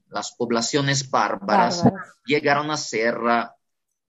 las 0.09 0.33
poblaciones 0.33 1.11
bárbaras 1.11 1.85
llegaron 2.25 2.71
a 2.71 2.79
ser 2.79 3.19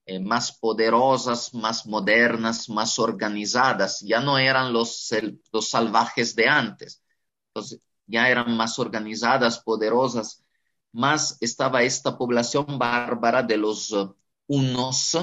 eh, 0.05 0.17
más 0.21 0.53
poderosas, 0.53 1.53
más 1.53 1.85
modernas, 1.85 2.69
más 2.69 2.99
organizadas. 2.99 3.99
Ya 3.99 4.21
no 4.21 4.37
eran 4.37 4.71
los, 4.71 5.13
los 5.51 5.69
salvajes 5.69 6.33
de 6.33 6.47
antes. 6.47 7.03
Entonces, 7.49 7.81
ya 8.07 8.29
eran 8.29 8.55
más 8.55 8.79
organizadas, 8.79 9.59
poderosas. 9.59 10.41
Más 10.93 11.37
estaba 11.41 11.83
esta 11.83 12.17
población 12.17 12.79
bárbara 12.79 13.43
de 13.43 13.57
los 13.57 13.91
uh, 13.91 14.15
unos, 14.47 15.17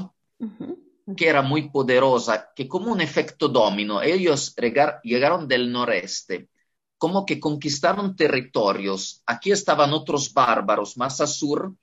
que 1.14 1.28
era 1.28 1.42
muy 1.42 1.70
poderosa, 1.70 2.50
que 2.54 2.68
como 2.68 2.92
un 2.92 3.00
efecto 3.00 3.48
domino, 3.48 4.02
ellos 4.02 4.54
llegaron 5.02 5.48
del 5.48 5.70
noreste, 5.70 6.48
como 6.98 7.24
que 7.24 7.40
conquistaron 7.40 8.14
territorios. 8.16 9.22
Aquí 9.26 9.52
estaban 9.52 9.92
otros 9.92 10.32
bárbaros 10.32 10.96
más 10.96 11.20
al 11.20 11.28
sur 11.28 11.74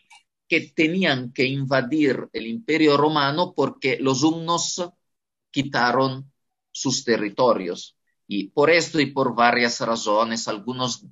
que 0.47 0.71
tenían 0.75 1.33
que 1.33 1.45
invadir 1.45 2.29
el 2.31 2.47
imperio 2.47 2.97
romano 2.97 3.53
porque 3.55 3.97
los 3.99 4.23
humnos 4.23 4.81
quitaron 5.51 6.31
sus 6.71 7.03
territorios. 7.03 7.97
Y 8.27 8.49
por 8.49 8.69
esto 8.69 8.99
y 8.99 9.07
por 9.07 9.35
varias 9.35 9.79
razones, 9.81 10.47
algunos 10.47 11.05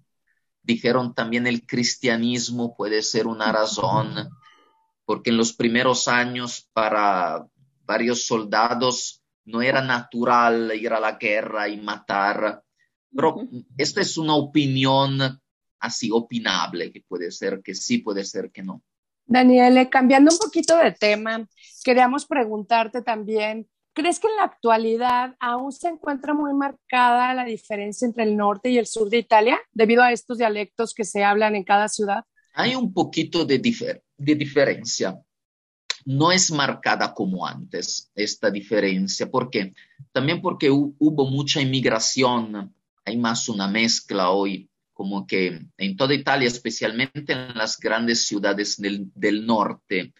dijeron 0.62 1.14
también 1.14 1.48
el 1.48 1.66
cristianismo 1.66 2.76
puede 2.76 3.02
ser 3.02 3.28
una 3.28 3.52
razón, 3.52 4.30
porque 5.06 5.30
en 5.30 5.38
los 5.38 5.54
primeros 5.54 6.08
años 6.08 6.70
para 6.74 7.48
varios 7.86 8.26
soldados 8.26 9.22
no 9.46 9.62
era 9.62 9.82
natural 9.82 10.72
ir 10.76 10.92
a 10.94 11.00
la 11.00 11.14
guerra 11.14 11.68
y 11.70 11.78
matar. 11.78 12.64
Pero 13.16 13.48
esta 13.78 14.02
es 14.02 14.18
una 14.18 14.36
opinión 14.36 15.20
así 15.80 16.10
opinable, 16.12 16.92
que 16.92 17.02
puede 17.08 17.32
ser 17.32 17.62
que 17.64 17.76
sí, 17.76 18.00
puede 18.00 18.24
ser 18.24 18.52
que 18.52 18.64
no. 18.64 18.82
Daniele, 19.26 19.90
cambiando 19.90 20.32
un 20.32 20.38
poquito 20.38 20.78
de 20.78 20.92
tema, 20.92 21.48
queríamos 21.84 22.26
preguntarte 22.26 23.02
también, 23.02 23.68
¿crees 23.94 24.20
que 24.20 24.28
en 24.28 24.36
la 24.36 24.44
actualidad 24.44 25.36
aún 25.40 25.72
se 25.72 25.88
encuentra 25.88 26.34
muy 26.34 26.54
marcada 26.54 27.34
la 27.34 27.44
diferencia 27.44 28.06
entre 28.06 28.24
el 28.24 28.38
norte 28.38 28.70
y 28.70 28.78
el 28.78 28.86
sur 28.86 29.10
de 29.10 29.18
Italia 29.18 29.60
debido 29.72 30.04
a 30.04 30.12
estos 30.12 30.38
dialectos 30.38 30.94
que 30.94 31.06
se 31.06 31.24
hablan 31.24 31.56
en 31.56 31.64
cada 31.64 31.88
ciudad? 31.88 32.24
Hay 32.54 32.76
un 32.76 32.94
poquito 32.94 33.46
de, 33.46 33.58
de 33.60 34.36
diferencia. 34.36 35.20
No 36.06 36.32
es 36.32 36.52
marcada 36.52 37.14
como 37.14 37.46
antes 37.46 38.12
esta 38.16 38.52
diferencia. 38.52 39.30
¿Por 39.30 39.50
qué? 39.50 39.74
También 40.12 40.42
porque 40.42 40.70
hubo 40.70 41.30
mucha 41.30 41.62
inmigración, 41.62 42.74
hay 43.04 43.18
más 43.18 43.50
una 43.50 43.68
mezcla 43.68 44.30
hoy 44.30 44.70
como 44.96 45.28
que 45.28 45.68
en 45.78 45.98
toda 45.98 46.14
Italia, 46.14 46.48
especialmente 46.48 47.34
en 47.34 47.54
las 47.54 47.78
grandes 47.78 48.26
ciudades 48.26 48.78
del, 48.80 49.46
norte, 49.46 50.14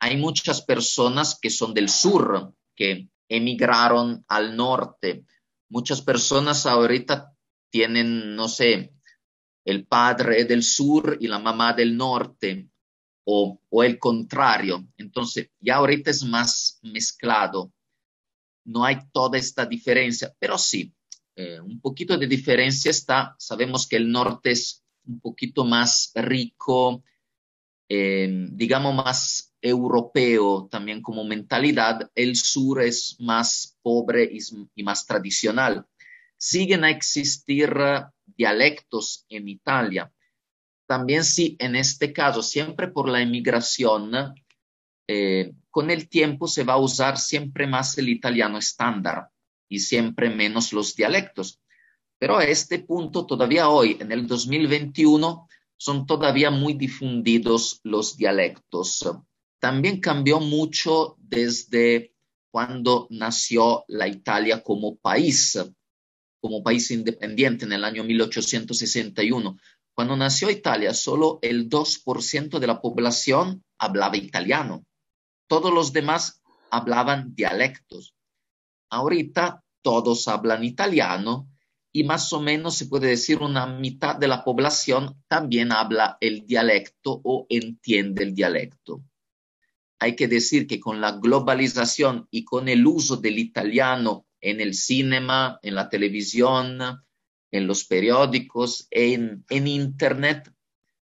hay 0.00 0.16
muchas 0.16 0.62
personas 0.62 1.38
que 1.40 1.48
son 1.48 1.72
del 1.72 1.88
sur, 1.88 2.52
que 2.74 3.08
emigraron 3.28 4.24
al 4.26 4.56
norte. 4.56 5.24
Muchas 5.68 6.02
personas 6.02 6.66
ahorita 6.66 7.32
tienen, 7.70 8.34
no 8.34 8.48
sé, 8.48 8.92
el 9.64 9.86
padre 9.86 10.44
del 10.44 10.64
sur 10.64 11.16
y 11.20 11.28
la 11.28 11.38
mamá 11.38 11.72
del 11.72 11.96
norte, 11.96 12.68
o, 13.26 13.60
el 13.82 13.98
contrario. 13.98 14.86
Entonces, 14.96 15.50
ya 15.60 15.76
ahorita 15.76 16.10
es 16.10 16.22
más 16.24 16.78
mezclado. 16.82 17.72
No 18.64 18.84
hay 18.84 18.98
toda 19.12 19.36
esta 19.36 19.66
diferencia, 19.66 20.34
pero 20.38 20.56
sí, 20.56 20.94
eh, 21.34 21.60
un 21.60 21.80
poquito 21.80 22.16
de 22.16 22.26
diferencia 22.26 22.90
está, 22.90 23.34
sabemos 23.38 23.86
que 23.86 23.96
el 23.96 24.10
norte 24.10 24.52
es 24.52 24.84
un 25.04 25.20
poquito 25.20 25.64
más 25.64 26.12
rico, 26.14 27.02
eh, 27.88 28.48
digamos 28.52 28.94
más 28.94 29.54
europeo 29.60 30.68
también 30.70 31.02
como 31.02 31.24
mentalidad, 31.24 32.10
el 32.14 32.36
sur 32.36 32.82
es 32.82 33.16
más 33.20 33.76
pobre 33.82 34.24
y, 34.24 34.38
y 34.74 34.82
más 34.84 35.04
tradicional. 35.04 35.84
Siguen 36.36 36.84
a 36.84 36.90
existir 36.90 37.72
dialectos 38.24 39.26
en 39.28 39.48
Italia. 39.48 40.12
También 40.86 41.24
sí, 41.24 41.56
en 41.58 41.76
este 41.76 42.12
caso, 42.12 42.42
siempre 42.42 42.88
por 42.88 43.08
la 43.08 43.20
emigración, 43.20 44.34
eh, 45.08 45.52
con 45.70 45.90
el 45.90 46.08
tiempo 46.08 46.48
se 46.48 46.64
va 46.64 46.74
a 46.74 46.78
usar 46.78 47.18
siempre 47.18 47.66
más 47.66 47.98
el 47.98 48.08
italiano 48.08 48.58
estándar 48.58 49.28
y 49.68 49.80
siempre 49.80 50.30
menos 50.30 50.72
los 50.72 50.94
dialectos. 50.94 51.60
Pero 52.18 52.38
a 52.38 52.44
este 52.44 52.78
punto, 52.78 53.26
todavía 53.26 53.68
hoy, 53.68 53.96
en 54.00 54.10
el 54.10 54.26
2021, 54.26 55.48
son 55.76 56.06
todavía 56.06 56.50
muy 56.50 56.74
difundidos 56.74 57.80
los 57.82 58.16
dialectos. 58.16 59.06
También 59.58 60.00
cambió 60.00 60.40
mucho 60.40 61.16
desde 61.18 62.14
cuando 62.50 63.06
nació 63.10 63.84
la 63.88 64.08
Italia 64.08 64.62
como 64.62 64.96
país, 64.96 65.58
como 66.40 66.62
país 66.62 66.90
independiente 66.90 67.64
en 67.66 67.72
el 67.72 67.84
año 67.84 68.02
1861. 68.04 69.58
Cuando 69.96 70.14
nació 70.14 70.50
Italia, 70.50 70.92
solo 70.92 71.38
el 71.40 71.70
2% 71.70 72.58
de 72.58 72.66
la 72.66 72.82
población 72.82 73.64
hablaba 73.78 74.18
italiano. 74.18 74.84
Todos 75.46 75.72
los 75.72 75.94
demás 75.94 76.42
hablaban 76.70 77.34
dialectos. 77.34 78.14
Ahorita 78.90 79.64
todos 79.80 80.28
hablan 80.28 80.64
italiano 80.64 81.48
y 81.92 82.04
más 82.04 82.30
o 82.34 82.42
menos 82.42 82.76
se 82.76 82.88
puede 82.88 83.08
decir 83.08 83.38
una 83.38 83.64
mitad 83.64 84.16
de 84.16 84.28
la 84.28 84.44
población 84.44 85.24
también 85.28 85.72
habla 85.72 86.18
el 86.20 86.44
dialecto 86.44 87.18
o 87.24 87.46
entiende 87.48 88.22
el 88.22 88.34
dialecto. 88.34 89.02
Hay 89.98 90.14
que 90.14 90.28
decir 90.28 90.66
que 90.66 90.78
con 90.78 91.00
la 91.00 91.12
globalización 91.12 92.28
y 92.30 92.44
con 92.44 92.68
el 92.68 92.86
uso 92.86 93.16
del 93.16 93.38
italiano 93.38 94.26
en 94.42 94.60
el 94.60 94.74
cine, 94.74 95.22
en 95.62 95.74
la 95.74 95.88
televisión, 95.88 96.82
en 97.50 97.66
los 97.66 97.84
periódicos, 97.84 98.88
en, 98.90 99.44
en 99.48 99.66
Internet, 99.66 100.52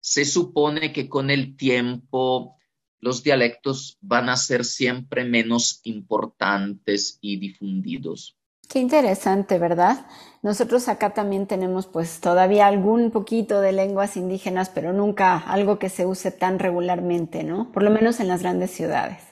se 0.00 0.24
supone 0.24 0.92
que 0.92 1.08
con 1.08 1.30
el 1.30 1.56
tiempo 1.56 2.56
los 3.00 3.22
dialectos 3.22 3.98
van 4.00 4.28
a 4.28 4.36
ser 4.36 4.64
siempre 4.64 5.24
menos 5.24 5.80
importantes 5.84 7.18
y 7.20 7.38
difundidos. 7.38 8.36
Qué 8.68 8.80
interesante, 8.80 9.58
¿verdad? 9.58 10.06
Nosotros 10.42 10.88
acá 10.88 11.14
también 11.14 11.46
tenemos 11.46 11.86
pues 11.86 12.20
todavía 12.20 12.66
algún 12.66 13.12
poquito 13.12 13.60
de 13.60 13.72
lenguas 13.72 14.16
indígenas, 14.16 14.70
pero 14.70 14.92
nunca 14.92 15.38
algo 15.38 15.78
que 15.78 15.88
se 15.88 16.04
use 16.04 16.32
tan 16.32 16.58
regularmente, 16.58 17.44
¿no? 17.44 17.70
Por 17.70 17.84
lo 17.84 17.90
menos 17.90 18.18
en 18.18 18.28
las 18.28 18.42
grandes 18.42 18.72
ciudades. 18.72 19.22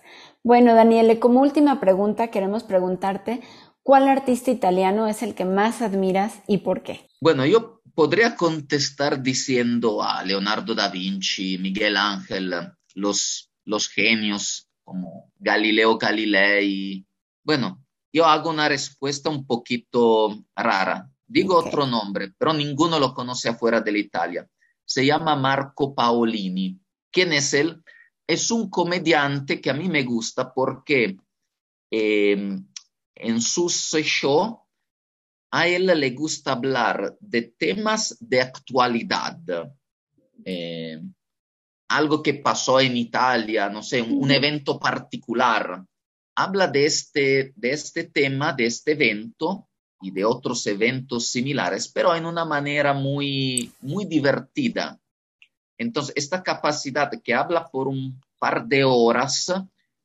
Bueno, 0.44 0.74
Daniele, 0.74 1.18
como 1.18 1.40
última 1.40 1.80
pregunta 1.80 2.28
queremos 2.28 2.64
preguntarte, 2.64 3.40
¿cuál 3.84 4.08
artista 4.08 4.50
italiano 4.50 5.06
es 5.06 5.22
el 5.22 5.36
que 5.36 5.44
más 5.44 5.80
admiras 5.80 6.42
y 6.48 6.58
por 6.58 6.82
qué? 6.82 7.08
Bueno, 7.20 7.46
yo 7.46 7.80
podría 7.94 8.34
contestar 8.34 9.22
diciendo 9.22 10.02
a 10.02 10.24
Leonardo 10.24 10.74
da 10.74 10.88
Vinci, 10.88 11.58
Miguel 11.58 11.96
Ángel, 11.96 12.52
los 12.94 13.52
los 13.64 13.88
genios 13.88 14.68
como 14.82 15.32
Galileo 15.38 15.98
Galilei. 15.98 17.06
Bueno, 17.42 17.82
yo 18.12 18.26
hago 18.26 18.50
una 18.50 18.68
respuesta 18.68 19.30
un 19.30 19.46
poquito 19.46 20.44
rara. 20.54 21.10
Digo 21.26 21.56
otro 21.56 21.86
nombre, 21.86 22.32
pero 22.38 22.52
ninguno 22.52 22.98
lo 22.98 23.14
conoce 23.14 23.48
afuera 23.48 23.80
de 23.80 23.92
la 23.92 23.98
Italia. 23.98 24.48
Se 24.84 25.04
llama 25.04 25.36
Marco 25.36 25.94
Paolini. 25.94 26.78
¿Quién 27.10 27.32
es 27.32 27.54
él? 27.54 27.82
Es 28.26 28.50
un 28.50 28.68
comediante 28.68 29.60
que 29.60 29.70
a 29.70 29.74
mí 29.74 29.88
me 29.88 30.02
gusta 30.02 30.52
porque 30.52 31.16
em, 31.90 32.66
en 33.14 33.40
sus 33.40 33.72
shows 33.92 34.56
a 35.50 35.68
él 35.68 35.86
le 35.86 36.10
gusta 36.10 36.50
hablar 36.50 37.16
de 37.20 37.42
temas 37.42 38.16
de 38.18 38.40
actualidad. 38.40 39.38
Eh, 40.44 41.00
algo 41.88 42.24
que 42.24 42.34
pasó 42.34 42.80
en 42.80 42.96
Italia, 42.96 43.68
no 43.68 43.80
sé, 43.80 44.02
un, 44.02 44.32
evento 44.32 44.80
particular. 44.80 45.84
Habla 46.34 46.66
de 46.66 46.86
este, 46.86 47.52
de 47.54 47.70
este 47.70 48.02
tema, 48.02 48.52
de 48.52 48.66
este 48.66 48.92
evento 48.92 49.68
y 50.00 50.10
de 50.10 50.24
otros 50.24 50.66
eventos 50.66 51.28
similares, 51.28 51.86
pero 51.86 52.12
en 52.16 52.26
una 52.26 52.44
manera 52.44 52.92
muy, 52.92 53.72
muy 53.80 54.06
divertida. 54.06 55.00
Entonces, 55.78 56.14
esta 56.16 56.42
capacidad 56.42 57.12
que 57.22 57.32
habla 57.32 57.68
por 57.68 57.86
un 57.86 58.20
par 58.40 58.66
de 58.66 58.82
horas, 58.82 59.54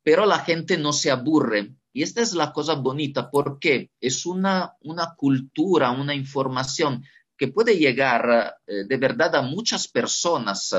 pero 0.04 0.26
la 0.26 0.38
gente 0.38 0.78
no 0.78 0.92
se 0.92 1.10
aburre. 1.10 1.74
Y 1.92 2.02
esta 2.02 2.22
es 2.22 2.34
la 2.34 2.52
cosa 2.52 2.74
bonita 2.74 3.30
porque 3.30 3.90
es 4.00 4.26
una, 4.26 4.74
una 4.82 5.14
cultura, 5.16 5.90
una 5.90 6.14
información 6.14 7.04
que 7.36 7.48
puede 7.48 7.78
llegar 7.78 8.56
eh, 8.66 8.84
de 8.86 8.96
verdad 8.96 9.34
a 9.34 9.42
muchas 9.42 9.88
personas 9.88 10.74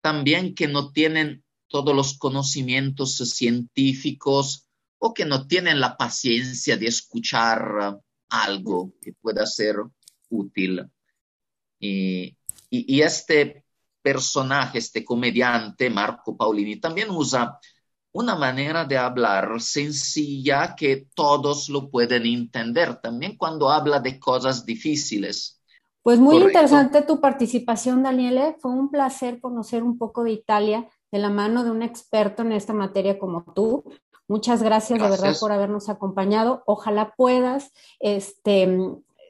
también 0.00 0.54
que 0.54 0.66
no 0.66 0.90
tienen 0.90 1.44
todos 1.68 1.94
los 1.94 2.16
conocimientos 2.16 3.16
científicos 3.16 4.68
o 4.98 5.14
que 5.14 5.24
no 5.24 5.46
tienen 5.46 5.80
la 5.80 5.96
paciencia 5.96 6.76
de 6.76 6.86
escuchar 6.86 8.00
algo 8.30 8.92
que 9.00 9.12
pueda 9.12 9.46
ser 9.46 9.76
útil. 10.30 10.90
Y, 11.78 12.34
este 12.70 13.64
personaje, 14.02 14.78
este 14.78 15.04
comediante, 15.04 15.90
Marco 15.90 16.36
Paulini, 16.36 16.76
también 16.76 17.10
usa 17.10 17.58
una 18.18 18.34
manera 18.34 18.84
de 18.84 18.98
hablar 18.98 19.60
sencilla 19.60 20.74
que 20.76 21.06
todos 21.14 21.68
lo 21.68 21.88
pueden 21.88 22.26
entender, 22.26 22.96
también 22.96 23.36
cuando 23.36 23.70
habla 23.70 24.00
de 24.00 24.18
cosas 24.18 24.66
difíciles. 24.66 25.60
Pues 26.02 26.18
muy 26.18 26.38
interesante 26.38 27.02
tu 27.02 27.20
participación, 27.20 28.02
Daniele. 28.02 28.56
Fue 28.60 28.72
un 28.72 28.90
placer 28.90 29.40
conocer 29.40 29.82
un 29.82 29.98
poco 29.98 30.24
de 30.24 30.32
Italia 30.32 30.88
de 31.12 31.18
la 31.18 31.30
mano 31.30 31.64
de 31.64 31.70
un 31.70 31.82
experto 31.82 32.42
en 32.42 32.52
esta 32.52 32.72
materia 32.72 33.18
como 33.18 33.44
tú. 33.54 33.84
Muchas 34.26 34.62
gracias, 34.62 35.00
de 35.00 35.08
verdad 35.08 35.36
por 35.38 35.52
habernos 35.52 35.88
acompañado. 35.88 36.62
Ojalá 36.66 37.14
puedas 37.16 37.72
este, 38.00 38.78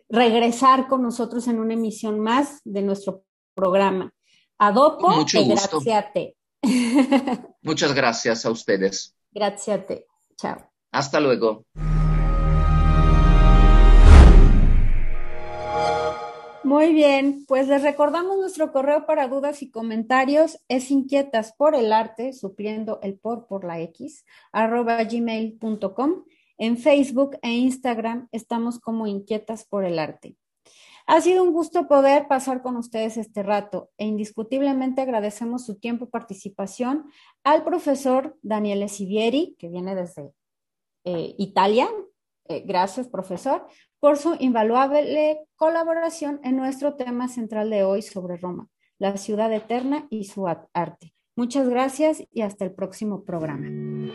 regresar 0.08 0.88
con 0.88 1.02
nosotros 1.02 1.46
en 1.46 1.60
una 1.60 1.74
emisión 1.74 2.20
más 2.20 2.60
de 2.64 2.82
nuestro 2.82 3.22
programa. 3.54 4.12
Adopo 4.58 5.10
Mucho 5.10 5.38
e 5.38 5.44
graciate. 5.44 6.37
Muchas 7.62 7.94
gracias 7.94 8.44
a 8.44 8.50
ustedes. 8.50 9.14
Graciate. 9.32 10.06
Chao. 10.36 10.70
Hasta 10.90 11.20
luego. 11.20 11.64
Muy 16.64 16.92
bien, 16.92 17.44
pues 17.46 17.66
les 17.66 17.82
recordamos 17.82 18.36
nuestro 18.36 18.72
correo 18.72 19.06
para 19.06 19.28
dudas 19.28 19.62
y 19.62 19.70
comentarios. 19.70 20.58
Es 20.68 20.90
inquietas 20.90 21.54
por 21.56 21.74
el 21.74 21.94
arte, 21.94 22.34
supliendo 22.34 23.00
el 23.02 23.18
por 23.18 23.46
por 23.46 23.64
la 23.64 23.80
X, 23.80 24.26
arroba 24.52 25.02
gmail.com. 25.02 26.24
En 26.58 26.76
Facebook 26.76 27.38
e 27.40 27.52
Instagram 27.52 28.28
estamos 28.32 28.80
como 28.80 29.06
inquietas 29.06 29.64
por 29.64 29.84
el 29.84 29.98
arte. 29.98 30.36
Ha 31.10 31.22
sido 31.22 31.42
un 31.42 31.54
gusto 31.54 31.88
poder 31.88 32.28
pasar 32.28 32.60
con 32.60 32.76
ustedes 32.76 33.16
este 33.16 33.42
rato 33.42 33.88
e 33.96 34.04
indiscutiblemente 34.04 35.00
agradecemos 35.00 35.64
su 35.64 35.76
tiempo 35.78 36.04
y 36.04 36.08
participación 36.08 37.06
al 37.44 37.64
profesor 37.64 38.36
Daniele 38.42 38.88
Sivieri, 38.88 39.56
que 39.58 39.70
viene 39.70 39.94
desde 39.94 40.34
eh, 41.04 41.34
Italia. 41.38 41.88
Eh, 42.44 42.62
gracias, 42.66 43.08
profesor, 43.08 43.66
por 44.00 44.18
su 44.18 44.36
invaluable 44.38 45.40
colaboración 45.56 46.40
en 46.44 46.58
nuestro 46.58 46.94
tema 46.96 47.28
central 47.28 47.70
de 47.70 47.84
hoy 47.84 48.02
sobre 48.02 48.36
Roma, 48.36 48.68
la 48.98 49.16
ciudad 49.16 49.50
eterna 49.50 50.06
y 50.10 50.24
su 50.24 50.46
arte. 50.46 51.14
Muchas 51.36 51.70
gracias 51.70 52.22
y 52.30 52.42
hasta 52.42 52.66
el 52.66 52.72
próximo 52.72 53.24
programa. 53.24 54.12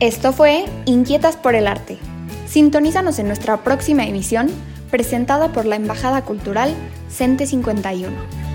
Esto 0.00 0.32
fue 0.34 0.66
Inquietas 0.84 1.38
por 1.38 1.54
el 1.54 1.66
Arte 1.66 1.98
Sintonízanos 2.48 3.18
en 3.18 3.26
nuestra 3.26 3.58
próxima 3.58 4.06
emisión, 4.06 4.48
presentada 4.90 5.52
por 5.52 5.66
la 5.66 5.76
Embajada 5.76 6.22
Cultural 6.22 6.74
CENTE 7.10 7.46
51. 7.46 8.47